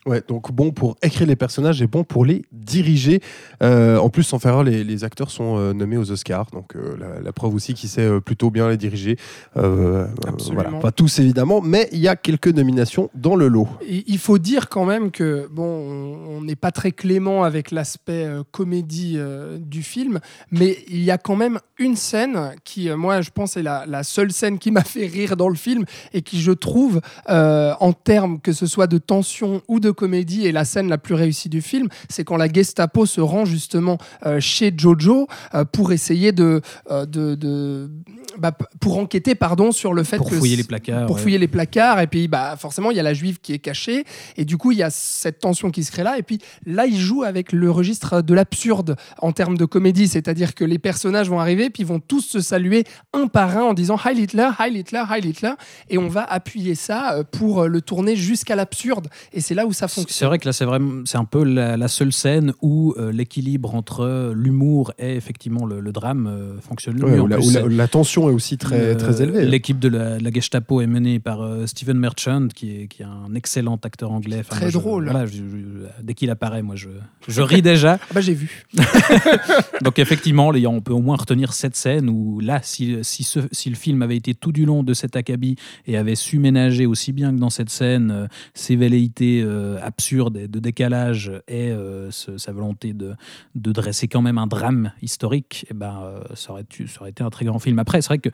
Ouais, 0.05 0.21
donc 0.27 0.51
bon 0.51 0.71
pour 0.71 0.97
écrire 1.01 1.27
les 1.27 1.37
personnages 1.37 1.81
et 1.81 1.87
bon 1.87 2.03
pour 2.03 2.25
les 2.25 2.43
diriger. 2.51 3.21
Euh, 3.61 3.97
en 3.97 4.09
plus, 4.09 4.23
sans 4.23 4.37
faire 4.37 4.55
rare, 4.55 4.63
les, 4.65 4.83
les 4.83 5.03
acteurs 5.05 5.31
sont 5.31 5.57
euh, 5.57 5.73
nommés 5.73 5.95
aux 5.95 6.11
Oscars, 6.11 6.47
donc 6.51 6.75
euh, 6.75 6.97
la, 6.99 7.21
la 7.21 7.31
preuve 7.31 7.55
aussi 7.55 7.73
qu'il 7.73 7.87
sait 7.87 8.19
plutôt 8.19 8.51
bien 8.51 8.67
les 8.67 8.75
diriger. 8.75 9.17
Absolument. 9.55 10.61
voilà, 10.61 10.71
pas 10.79 10.91
tous 10.91 11.19
évidemment, 11.19 11.61
mais 11.61 11.87
il 11.93 11.99
y 11.99 12.09
a 12.09 12.17
quelques 12.17 12.49
nominations 12.49 13.09
dans 13.15 13.37
le 13.37 13.47
lot. 13.47 13.69
Et 13.87 14.03
il 14.07 14.17
faut 14.17 14.39
dire 14.39 14.67
quand 14.67 14.83
même 14.83 15.09
que 15.09 15.47
bon, 15.49 15.63
on 15.63 16.41
n'est 16.41 16.57
pas 16.57 16.71
très 16.71 16.91
clément 16.91 17.43
avec 17.43 17.71
l'aspect 17.71 18.27
comédie 18.51 19.17
du 19.59 19.83
film, 19.83 20.19
mais 20.51 20.77
il 20.89 21.03
y 21.03 21.11
a 21.11 21.17
quand 21.17 21.35
même 21.37 21.59
une 21.77 21.95
scène 21.95 22.55
qui, 22.63 22.89
moi, 22.89 23.21
je 23.21 23.29
pense, 23.29 23.55
est 23.55 23.63
la, 23.63 23.85
la 23.85 24.03
seule 24.03 24.31
scène 24.31 24.59
qui 24.59 24.71
m'a 24.73 24.83
fait 24.83 25.05
rire 25.05 25.37
dans 25.37 25.49
le 25.49 25.55
film 25.55 25.85
et 26.13 26.21
qui, 26.21 26.41
je 26.41 26.51
trouve, 26.51 26.99
en 27.27 27.93
termes 27.93 28.41
que 28.41 28.51
ce 28.51 28.65
soit 28.65 28.87
de 28.87 28.97
tension 28.97 29.61
ou 29.69 29.79
de 29.79 29.92
comédie, 29.93 30.45
est 30.47 30.51
la 30.51 30.65
scène 30.65 30.89
la 30.89 30.97
plus 30.97 31.15
réussie 31.15 31.49
du 31.49 31.61
film. 31.61 31.87
C'est 32.09 32.23
quand 32.23 32.37
la 32.37 32.51
Gestapo 32.51 33.05
se 33.05 33.21
rend 33.21 33.45
justement 33.45 33.97
euh, 34.25 34.39
chez 34.39 34.73
Jojo 34.75 35.27
euh, 35.53 35.65
pour 35.65 35.91
essayer 35.91 36.31
de, 36.31 36.61
euh, 36.91 37.05
de, 37.05 37.35
de- 37.35 37.89
bah, 38.37 38.51
pour 38.79 38.97
enquêter, 38.97 39.35
pardon, 39.35 39.71
sur 39.71 39.93
le 39.93 40.03
fait 40.03 40.17
Pour 40.17 40.29
que 40.29 40.35
fouiller 40.37 40.55
les 40.55 40.63
placards. 40.63 41.05
pour 41.05 41.15
ouais. 41.17 41.21
fouiller 41.21 41.37
les 41.37 41.47
placards 41.47 41.99
et 42.01 42.07
puis 42.07 42.27
bah 42.27 42.55
forcément 42.57 42.89
il 42.91 42.97
y 42.97 42.99
a 42.99 43.03
la 43.03 43.13
juive 43.13 43.39
qui 43.41 43.53
est 43.53 43.59
cachée 43.59 44.05
et 44.37 44.45
du 44.45 44.57
coup 44.57 44.71
il 44.71 44.77
y 44.79 44.83
a 44.83 44.89
cette 44.89 45.39
tension 45.39 45.69
qui 45.71 45.83
se 45.83 45.91
crée 45.91 46.03
là 46.03 46.17
et 46.17 46.23
puis 46.23 46.39
là 46.65 46.85
il 46.85 46.97
joue 46.97 47.23
avec 47.23 47.51
le 47.51 47.69
registre 47.69 48.21
de 48.21 48.33
l'absurde 48.33 48.95
en 49.19 49.31
termes 49.31 49.57
de 49.57 49.65
comédie 49.65 50.07
c'est-à-dire 50.07 50.55
que 50.55 50.63
les 50.65 50.79
personnages 50.79 51.29
vont 51.29 51.39
arriver 51.39 51.69
puis 51.69 51.83
vont 51.83 51.99
tous 51.99 52.21
se 52.21 52.39
saluer 52.41 52.85
un 53.13 53.27
par 53.27 53.55
un 53.57 53.63
en 53.63 53.73
disant 53.73 53.97
Heil 54.03 54.19
Hitler 54.21 54.49
Heil 54.59 54.77
Hitler 54.79 55.03
Heil 55.11 55.27
Hitler 55.27 55.53
et 55.89 55.97
on 55.99 56.07
va 56.07 56.23
appuyer 56.23 56.73
ça 56.75 57.23
pour 57.31 57.65
le 57.65 57.81
tourner 57.81 58.15
jusqu'à 58.15 58.55
l'absurde 58.55 59.07
et 59.31 59.41
c'est 59.41 59.55
là 59.55 59.65
où 59.67 59.73
ça 59.73 59.82
C'est 59.87 60.01
fonctionne 60.01 60.27
vrai 60.29 60.39
que 60.39 60.45
là, 60.45 60.53
c'est 60.53 60.65
vraiment, 60.65 61.01
c'est 61.05 61.17
un 61.17 61.25
peu 61.25 61.43
la, 61.43 61.77
la 61.77 61.87
seule 61.87 62.11
scène 62.13 62.53
où 62.61 62.93
euh, 62.97 63.11
l'équilibre 63.11 63.75
entre 63.75 64.33
l'humour 64.35 64.91
et 64.99 65.15
effectivement 65.15 65.65
le, 65.65 65.79
le 65.79 65.91
drame 65.91 66.27
euh, 66.27 66.59
fonctionne 66.61 66.97
le 66.97 67.05
Ouais, 67.05 67.11
mieux. 67.11 67.21
En 67.21 67.25
où 67.25 67.27
la, 67.27 67.35
plus, 67.37 67.57
où 67.57 67.67
la- 67.69 67.87
tension 67.87 68.29
est 68.29 68.33
aussi 68.33 68.57
très, 68.57 68.79
Euh, 68.79 68.95
très 68.95 69.21
élevée. 69.21 69.45
L'équipe 69.45 69.79
de 69.79 69.87
la, 69.89 70.17
de 70.17 70.23
la 70.23 70.31
Gestapo 70.31 70.81
est 70.81 70.87
menée 70.87 71.19
par 71.19 71.41
euh, 71.41 71.65
Stephen 71.67 71.97
Merchant, 71.97 72.47
qui 72.53 72.71
est, 72.81 72.87
qui 72.87 73.01
est 73.01 73.05
un 73.05 73.33
excellent 73.35 73.79
acteur 73.83 74.11
anglais. 74.11 74.39
Enfin, 74.41 74.55
Très 74.55 74.65
moi, 74.65 74.69
je- 74.71 74.77
drôle. 74.77 75.03
voilà, 75.09 75.25
je- 75.25 75.33
je- 75.33 76.03
dès 76.03 76.13
qu'il 76.13 76.29
apparaît, 76.29 76.61
moi, 76.61 76.75
je, 76.75 76.89
je 77.27 77.41
ris 77.41 77.61
déjà. 77.61 77.99
Ah 78.09 78.13
bah 78.13 78.21
j'ai 78.21 78.33
vu 78.33 78.65
Donc 79.81 79.99
effectivement, 79.99 80.51
les- 80.51 80.65
on 80.67 80.81
peut 80.81 80.93
au 80.93 81.01
moins 81.01 81.15
retenir 81.15 81.53
cette 81.53 81.75
scène 81.75 82.09
où 82.09 82.39
là, 82.39 82.59
si, 82.63 82.97
si, 83.01 83.23
ce- 83.23 83.39
si 83.51 83.69
le 83.69 83.75
film 83.75 84.01
avait 84.01 84.15
été 84.17 84.33
tout 84.33 84.51
du 84.51 84.65
long 84.65 84.83
de 84.83 84.93
cet 84.93 85.15
acabit 85.15 85.55
et 85.87 85.97
avait 85.97 86.15
su 86.15 86.39
ménager 86.39 86.85
aussi 86.85 87.11
bien 87.11 87.33
que 87.33 87.39
dans 87.39 87.49
cette 87.49 87.69
scène 87.69 88.11
euh, 88.11 88.27
ses 88.53 88.75
velléités 88.75 89.41
euh, 89.43 89.72
absurde 89.81 90.37
et 90.37 90.47
de 90.47 90.59
décalage 90.59 91.31
et 91.47 91.73
sa 92.09 92.51
volonté 92.51 92.93
de, 92.93 93.15
dresser 93.55 94.07
quand 94.07 94.21
même 94.21 94.37
un 94.37 94.47
drame 94.47 94.91
historique, 95.01 95.65
eh 95.69 95.73
ben, 95.73 96.21
ça, 96.35 96.51
aurait, 96.51 96.65
ça 96.87 97.01
aurait 97.01 97.09
été 97.09 97.23
un 97.23 97.29
très 97.29 97.45
grand 97.45 97.59
film. 97.59 97.79
Après, 97.79 98.01
c'est 98.01 98.07
vrai 98.07 98.19
que 98.19 98.29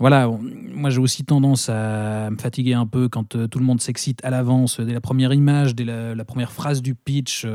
voilà, 0.00 0.28
moi 0.28 0.90
j'ai 0.90 1.00
aussi 1.00 1.24
tendance 1.24 1.68
à 1.68 2.30
me 2.30 2.38
fatiguer 2.38 2.74
un 2.74 2.86
peu 2.86 3.08
quand 3.08 3.28
tout 3.48 3.58
le 3.58 3.64
monde 3.64 3.80
s'excite 3.80 4.24
à 4.24 4.30
l'avance 4.30 4.80
dès 4.80 4.92
la 4.92 5.00
première 5.00 5.32
image, 5.32 5.74
dès 5.74 5.84
la, 5.84 6.24
première 6.24 6.52
phrase 6.52 6.82
du 6.82 6.94
pitch 6.94 7.46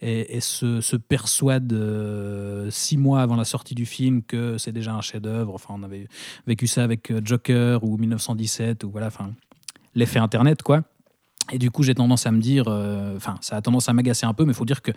et, 0.00 0.40
se, 0.40 0.80
se, 0.80 0.96
persuade 0.96 1.74
six 2.70 2.96
mois 2.96 3.22
avant 3.22 3.36
la 3.36 3.44
sortie 3.44 3.74
du 3.74 3.86
film 3.86 4.22
que 4.22 4.58
c'est 4.58 4.72
déjà 4.72 4.94
un 4.94 5.00
chef-d'œuvre. 5.00 5.54
Enfin, 5.54 5.74
on 5.76 5.82
avait 5.82 6.08
vécu 6.46 6.66
ça 6.66 6.82
avec 6.82 7.12
Joker 7.24 7.84
ou 7.84 7.96
1917 7.96 8.84
ou 8.84 8.90
voilà, 8.90 9.08
enfin 9.08 9.30
l'effet 9.94 10.18
Internet, 10.18 10.62
quoi. 10.62 10.82
Et 11.52 11.58
du 11.58 11.70
coup, 11.70 11.82
j'ai 11.82 11.94
tendance 11.94 12.26
à 12.26 12.32
me 12.32 12.40
dire, 12.40 12.64
euh, 12.66 13.16
enfin, 13.16 13.36
ça 13.42 13.56
a 13.56 13.62
tendance 13.62 13.88
à 13.88 13.92
m'agacer 13.92 14.26
un 14.26 14.32
peu, 14.32 14.44
mais 14.44 14.52
il 14.52 14.56
faut 14.56 14.64
dire 14.64 14.80
que, 14.82 14.90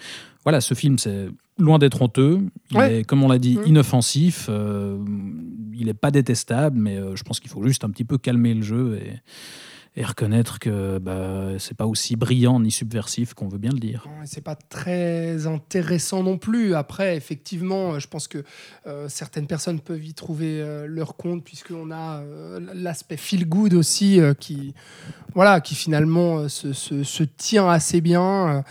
voilà, 0.43 0.61
ce 0.61 0.73
film, 0.73 0.97
c'est 0.97 1.27
loin 1.57 1.77
d'être 1.77 2.01
honteux. 2.01 2.39
Il 2.71 2.79
est, 2.79 3.03
comme 3.03 3.23
on 3.23 3.27
l'a 3.27 3.39
dit, 3.39 3.57
mm. 3.57 3.67
inoffensif. 3.67 4.47
Euh, 4.49 4.97
il 5.73 5.87
n'est 5.87 5.93
pas 5.93 6.11
détestable, 6.11 6.79
mais 6.79 6.97
euh, 6.97 7.15
je 7.15 7.23
pense 7.23 7.41
qu'il 7.41 7.51
faut 7.51 7.61
juste 7.63 7.83
un 7.83 7.89
petit 7.89 8.05
peu 8.05 8.17
calmer 8.17 8.53
le 8.53 8.61
jeu 8.61 8.99
et, 9.01 9.19
et 9.97 10.03
reconnaître 10.03 10.59
que 10.59 10.97
bah, 10.97 11.57
c'est 11.57 11.77
pas 11.77 11.85
aussi 11.85 12.17
brillant 12.17 12.59
ni 12.59 12.69
subversif 12.69 13.33
qu'on 13.33 13.47
veut 13.47 13.57
bien 13.57 13.71
le 13.71 13.79
dire. 13.79 14.05
C'est 14.25 14.43
pas 14.43 14.55
très 14.55 15.47
intéressant 15.47 16.21
non 16.21 16.37
plus. 16.37 16.75
Après, 16.75 17.15
effectivement, 17.15 17.97
je 17.97 18.07
pense 18.07 18.27
que 18.27 18.43
euh, 18.87 19.07
certaines 19.07 19.47
personnes 19.47 19.79
peuvent 19.79 20.03
y 20.03 20.13
trouver 20.13 20.59
euh, 20.59 20.85
leur 20.85 21.15
compte 21.15 21.43
puisqu'on 21.43 21.91
a 21.91 22.19
euh, 22.19 22.59
l'aspect 22.73 23.15
feel 23.15 23.47
good 23.47 23.73
aussi 23.73 24.19
qui, 24.39 24.73
voilà, 25.33 25.61
qui 25.61 25.75
finalement 25.75 26.49
se, 26.49 26.73
se, 26.73 27.23
tient 27.23 27.69
assez 27.69 28.01
bien. 28.01 28.63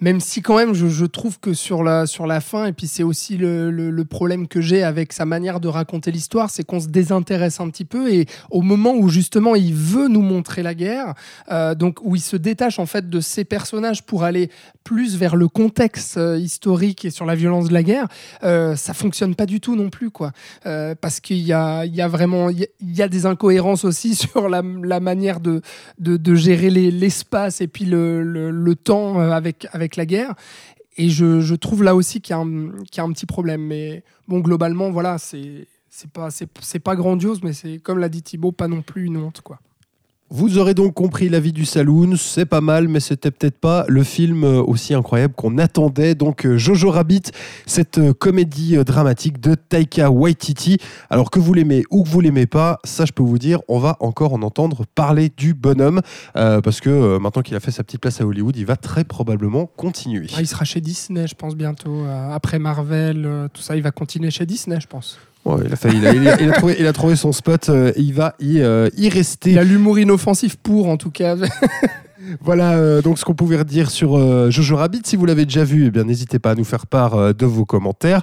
même 0.00 0.20
si 0.20 0.40
quand 0.40 0.56
même, 0.56 0.72
je, 0.72 0.88
je, 0.88 1.04
trouve 1.04 1.38
que 1.40 1.52
sur 1.52 1.82
la, 1.82 2.06
sur 2.06 2.26
la 2.26 2.40
fin, 2.40 2.66
et 2.66 2.72
puis 2.72 2.86
c'est 2.86 3.02
aussi 3.02 3.36
le, 3.36 3.70
le, 3.70 3.90
le, 3.90 4.04
problème 4.04 4.48
que 4.48 4.60
j'ai 4.60 4.82
avec 4.82 5.12
sa 5.12 5.24
manière 5.24 5.60
de 5.60 5.68
raconter 5.68 6.10
l'histoire, 6.10 6.50
c'est 6.50 6.64
qu'on 6.64 6.80
se 6.80 6.88
désintéresse 6.88 7.60
un 7.60 7.68
petit 7.70 7.84
peu 7.84 8.12
et 8.12 8.26
au 8.50 8.62
moment 8.62 8.94
où 8.94 9.08
justement 9.08 9.54
il 9.54 9.74
veut 9.74 10.08
nous 10.08 10.22
montrer 10.22 10.62
la 10.62 10.69
guerre, 10.74 11.14
euh, 11.50 11.74
donc 11.74 11.98
où 12.02 12.16
il 12.16 12.20
se 12.20 12.36
détache 12.36 12.78
en 12.78 12.86
fait 12.86 13.08
de 13.08 13.20
ces 13.20 13.44
personnages 13.44 14.02
pour 14.02 14.24
aller 14.24 14.50
plus 14.84 15.16
vers 15.16 15.36
le 15.36 15.48
contexte 15.48 16.16
euh, 16.16 16.38
historique 16.38 17.04
et 17.04 17.10
sur 17.10 17.26
la 17.26 17.34
violence 17.34 17.68
de 17.68 17.74
la 17.74 17.82
guerre, 17.82 18.08
euh, 18.42 18.76
ça 18.76 18.94
fonctionne 18.94 19.34
pas 19.34 19.46
du 19.46 19.60
tout 19.60 19.76
non 19.76 19.90
plus 19.90 20.10
quoi, 20.10 20.32
parce 20.62 21.20
qu'il 21.20 21.38
y 21.38 21.52
a, 21.52 21.84
il 21.84 21.94
y 21.94 22.00
a 22.00 22.08
vraiment 22.08 22.50
il 22.50 22.68
y, 22.80 23.02
a 23.02 23.08
des 23.08 23.26
incohérences 23.26 23.84
aussi 23.84 24.14
sur 24.16 24.48
la, 24.48 24.62
manière 24.62 25.40
de, 25.40 25.62
de, 25.98 26.34
gérer 26.34 26.70
l'espace 26.70 27.60
et 27.60 27.68
puis 27.68 27.84
le, 27.84 28.22
le, 28.22 28.74
temps 28.74 29.18
avec 29.18 29.66
avec 29.72 29.96
la 29.96 30.06
guerre. 30.06 30.34
Et 30.96 31.08
je, 31.08 31.54
trouve 31.54 31.82
là 31.82 31.94
aussi 31.94 32.20
qu'il 32.20 32.36
y, 32.36 32.38
y, 32.38 33.00
a 33.00 33.02
un 33.02 33.12
petit 33.12 33.26
problème. 33.26 33.62
Mais 33.62 34.04
bon, 34.28 34.40
globalement, 34.40 34.90
voilà, 34.90 35.18
c'est 35.18 35.66
c'est 35.90 36.10
pas 36.10 36.30
c'est 36.30 36.78
pas 36.78 36.96
grandiose 36.96 37.42
mais 37.42 37.52
c'est 37.52 37.78
comme 37.78 37.98
l'a 37.98 38.08
dit 38.08 38.22
Thibaut 38.22 38.52
pas 38.52 38.68
non 38.68 38.80
plus 38.80 39.06
une 39.06 39.16
honte 39.16 39.40
quoi 39.42 39.58
vous 40.32 40.58
aurez 40.58 40.74
donc 40.74 40.94
compris 40.94 41.28
la 41.28 41.40
vie 41.40 41.52
du 41.52 41.64
saloon, 41.64 42.14
c'est 42.16 42.46
pas 42.46 42.60
mal, 42.60 42.86
mais 42.86 43.00
c'était 43.00 43.32
peut-être 43.32 43.58
pas 43.58 43.84
le 43.88 44.04
film 44.04 44.44
euh, 44.44 44.62
aussi 44.62 44.94
incroyable 44.94 45.34
qu'on 45.34 45.58
attendait. 45.58 46.14
Donc 46.14 46.46
euh, 46.46 46.56
Jojo 46.56 46.90
Rabbit, 46.90 47.32
cette 47.66 47.98
euh, 47.98 48.12
comédie 48.12 48.76
dramatique 48.84 49.40
de 49.40 49.56
Taika 49.56 50.08
Waititi. 50.10 50.78
Alors 51.10 51.32
que 51.32 51.40
vous 51.40 51.52
l'aimez 51.52 51.82
ou 51.90 52.04
que 52.04 52.08
vous 52.08 52.20
l'aimez 52.20 52.46
pas, 52.46 52.78
ça 52.84 53.06
je 53.06 53.12
peux 53.12 53.24
vous 53.24 53.38
dire, 53.38 53.58
on 53.66 53.80
va 53.80 53.96
encore 53.98 54.32
en 54.32 54.42
entendre 54.42 54.84
parler 54.94 55.32
du 55.36 55.52
bonhomme, 55.52 56.00
parce 56.34 56.80
que 56.80 57.18
maintenant 57.18 57.42
qu'il 57.42 57.56
a 57.56 57.60
fait 57.60 57.70
sa 57.70 57.82
petite 57.82 58.00
place 58.00 58.20
à 58.20 58.26
Hollywood, 58.26 58.56
il 58.56 58.66
va 58.66 58.76
très 58.76 59.04
probablement 59.04 59.66
continuer. 59.66 60.28
Ah, 60.36 60.40
il 60.40 60.46
sera 60.46 60.64
chez 60.64 60.80
Disney, 60.80 61.26
je 61.26 61.34
pense 61.34 61.56
bientôt. 61.56 62.04
après 62.30 62.58
Marvel, 62.58 63.48
tout 63.52 63.62
ça, 63.62 63.76
il 63.76 63.82
va 63.82 63.90
continuer 63.90 64.30
chez 64.30 64.46
Disney, 64.46 64.78
je 64.80 64.86
pense 64.86 65.18
il, 65.46 66.86
a 66.86 66.92
trouvé, 66.92 67.16
son 67.16 67.32
spot 67.32 67.68
euh, 67.68 67.92
il 67.96 68.12
va 68.12 68.34
euh, 68.42 68.90
y 68.96 69.08
rester. 69.08 69.52
Il 69.52 69.58
a 69.58 69.64
l'humour 69.64 69.98
inoffensif 69.98 70.56
pour, 70.56 70.88
en 70.88 70.96
tout 70.96 71.10
cas. 71.10 71.36
Voilà 72.40 72.72
euh, 72.72 73.02
donc 73.02 73.18
ce 73.18 73.24
qu'on 73.24 73.34
pouvait 73.34 73.62
dire 73.64 73.90
sur 73.90 74.16
euh, 74.16 74.50
Jojo 74.50 74.76
Rabbit. 74.76 75.02
Si 75.04 75.16
vous 75.16 75.26
l'avez 75.26 75.44
déjà 75.44 75.64
vu, 75.64 75.86
eh 75.86 75.90
bien 75.90 76.04
n'hésitez 76.04 76.38
pas 76.38 76.50
à 76.50 76.54
nous 76.54 76.64
faire 76.64 76.86
part 76.86 77.14
euh, 77.14 77.32
de 77.32 77.46
vos 77.46 77.64
commentaires. 77.64 78.22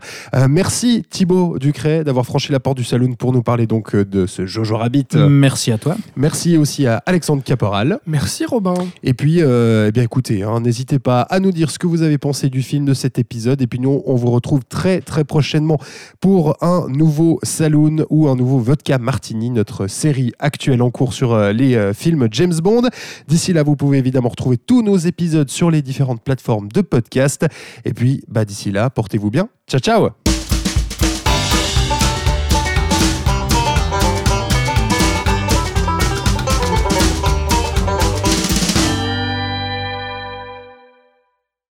merci 0.50 1.04
Thibaut 1.10 1.58
Ducret 1.58 2.04
d'avoir 2.04 2.26
franchi 2.26 2.52
la 2.52 2.60
porte 2.60 2.78
du 2.78 2.84
saloon 2.84 3.14
pour 3.14 3.34
nous 3.34 3.42
parler 3.42 3.66
donc 3.68 3.96
de 3.96 4.26
ce 4.26 4.46
Jojo 4.46 4.78
Rabbit. 4.78 5.08
Merci 5.16 5.72
à 5.72 5.78
toi. 5.78 5.98
Merci 6.16 6.58
aussi 6.58 6.86
à 6.86 7.02
Alexandre 7.06 7.44
Caporal. 7.44 8.00
Merci 8.06 8.46
Robin. 8.46 8.76
Et 9.04 9.14
puis 9.14 9.40
eh 9.40 9.92
bien 9.92 10.04
écoutez, 10.04 10.44
hein, 10.44 10.60
n'hésitez 10.60 11.00
pas 11.00 11.22
à 11.22 11.40
nous 11.40 11.52
dire 11.52 11.72
ce 11.72 11.80
que 11.80 11.88
vous 11.88 12.02
avez 12.02 12.18
pensé 12.18 12.50
du 12.50 12.62
film 12.62 12.86
de 12.86 12.94
cet 12.94 13.20
épisode. 13.20 13.62
Et 13.62 13.68
puis 13.68 13.80
nous, 13.80 14.04
on 14.06 14.16
vous 14.16 14.32
retrouve 14.32 14.62
très 14.66 15.02
très 15.02 15.24
prochainement 15.24 15.80
pour 16.20 16.58
un 16.62 16.88
nouveau 16.88 17.40
saloon 17.44 18.06
ou 18.10 18.28
un 18.28 18.36
nouveau 18.36 18.60
vodka 18.60 18.98
martini, 18.98 19.50
notre 19.50 19.88
série 19.88 20.34
actuelle 20.40 20.82
en 20.82 20.92
cours 20.92 21.14
sur 21.14 21.38
les 21.52 21.92
films 21.94 22.28
James 22.32 22.56
Bond. 22.62 22.84
D'ici 23.28 23.54
là, 23.54 23.64
vous 23.64 23.76
pouvez 23.88 24.00
évidemment 24.00 24.28
retrouver 24.28 24.58
tous 24.58 24.82
nos 24.82 24.98
épisodes 24.98 25.50
sur 25.50 25.72
les 25.72 25.82
différentes 25.82 26.22
plateformes 26.22 26.68
de 26.68 26.82
podcast. 26.82 27.46
Et 27.86 27.94
puis, 27.94 28.22
bah, 28.28 28.44
d'ici 28.44 28.72
là, 28.72 28.90
portez-vous 28.90 29.32
bien. 29.32 29.48
Ciao, 29.66 29.80
ciao 29.80 30.37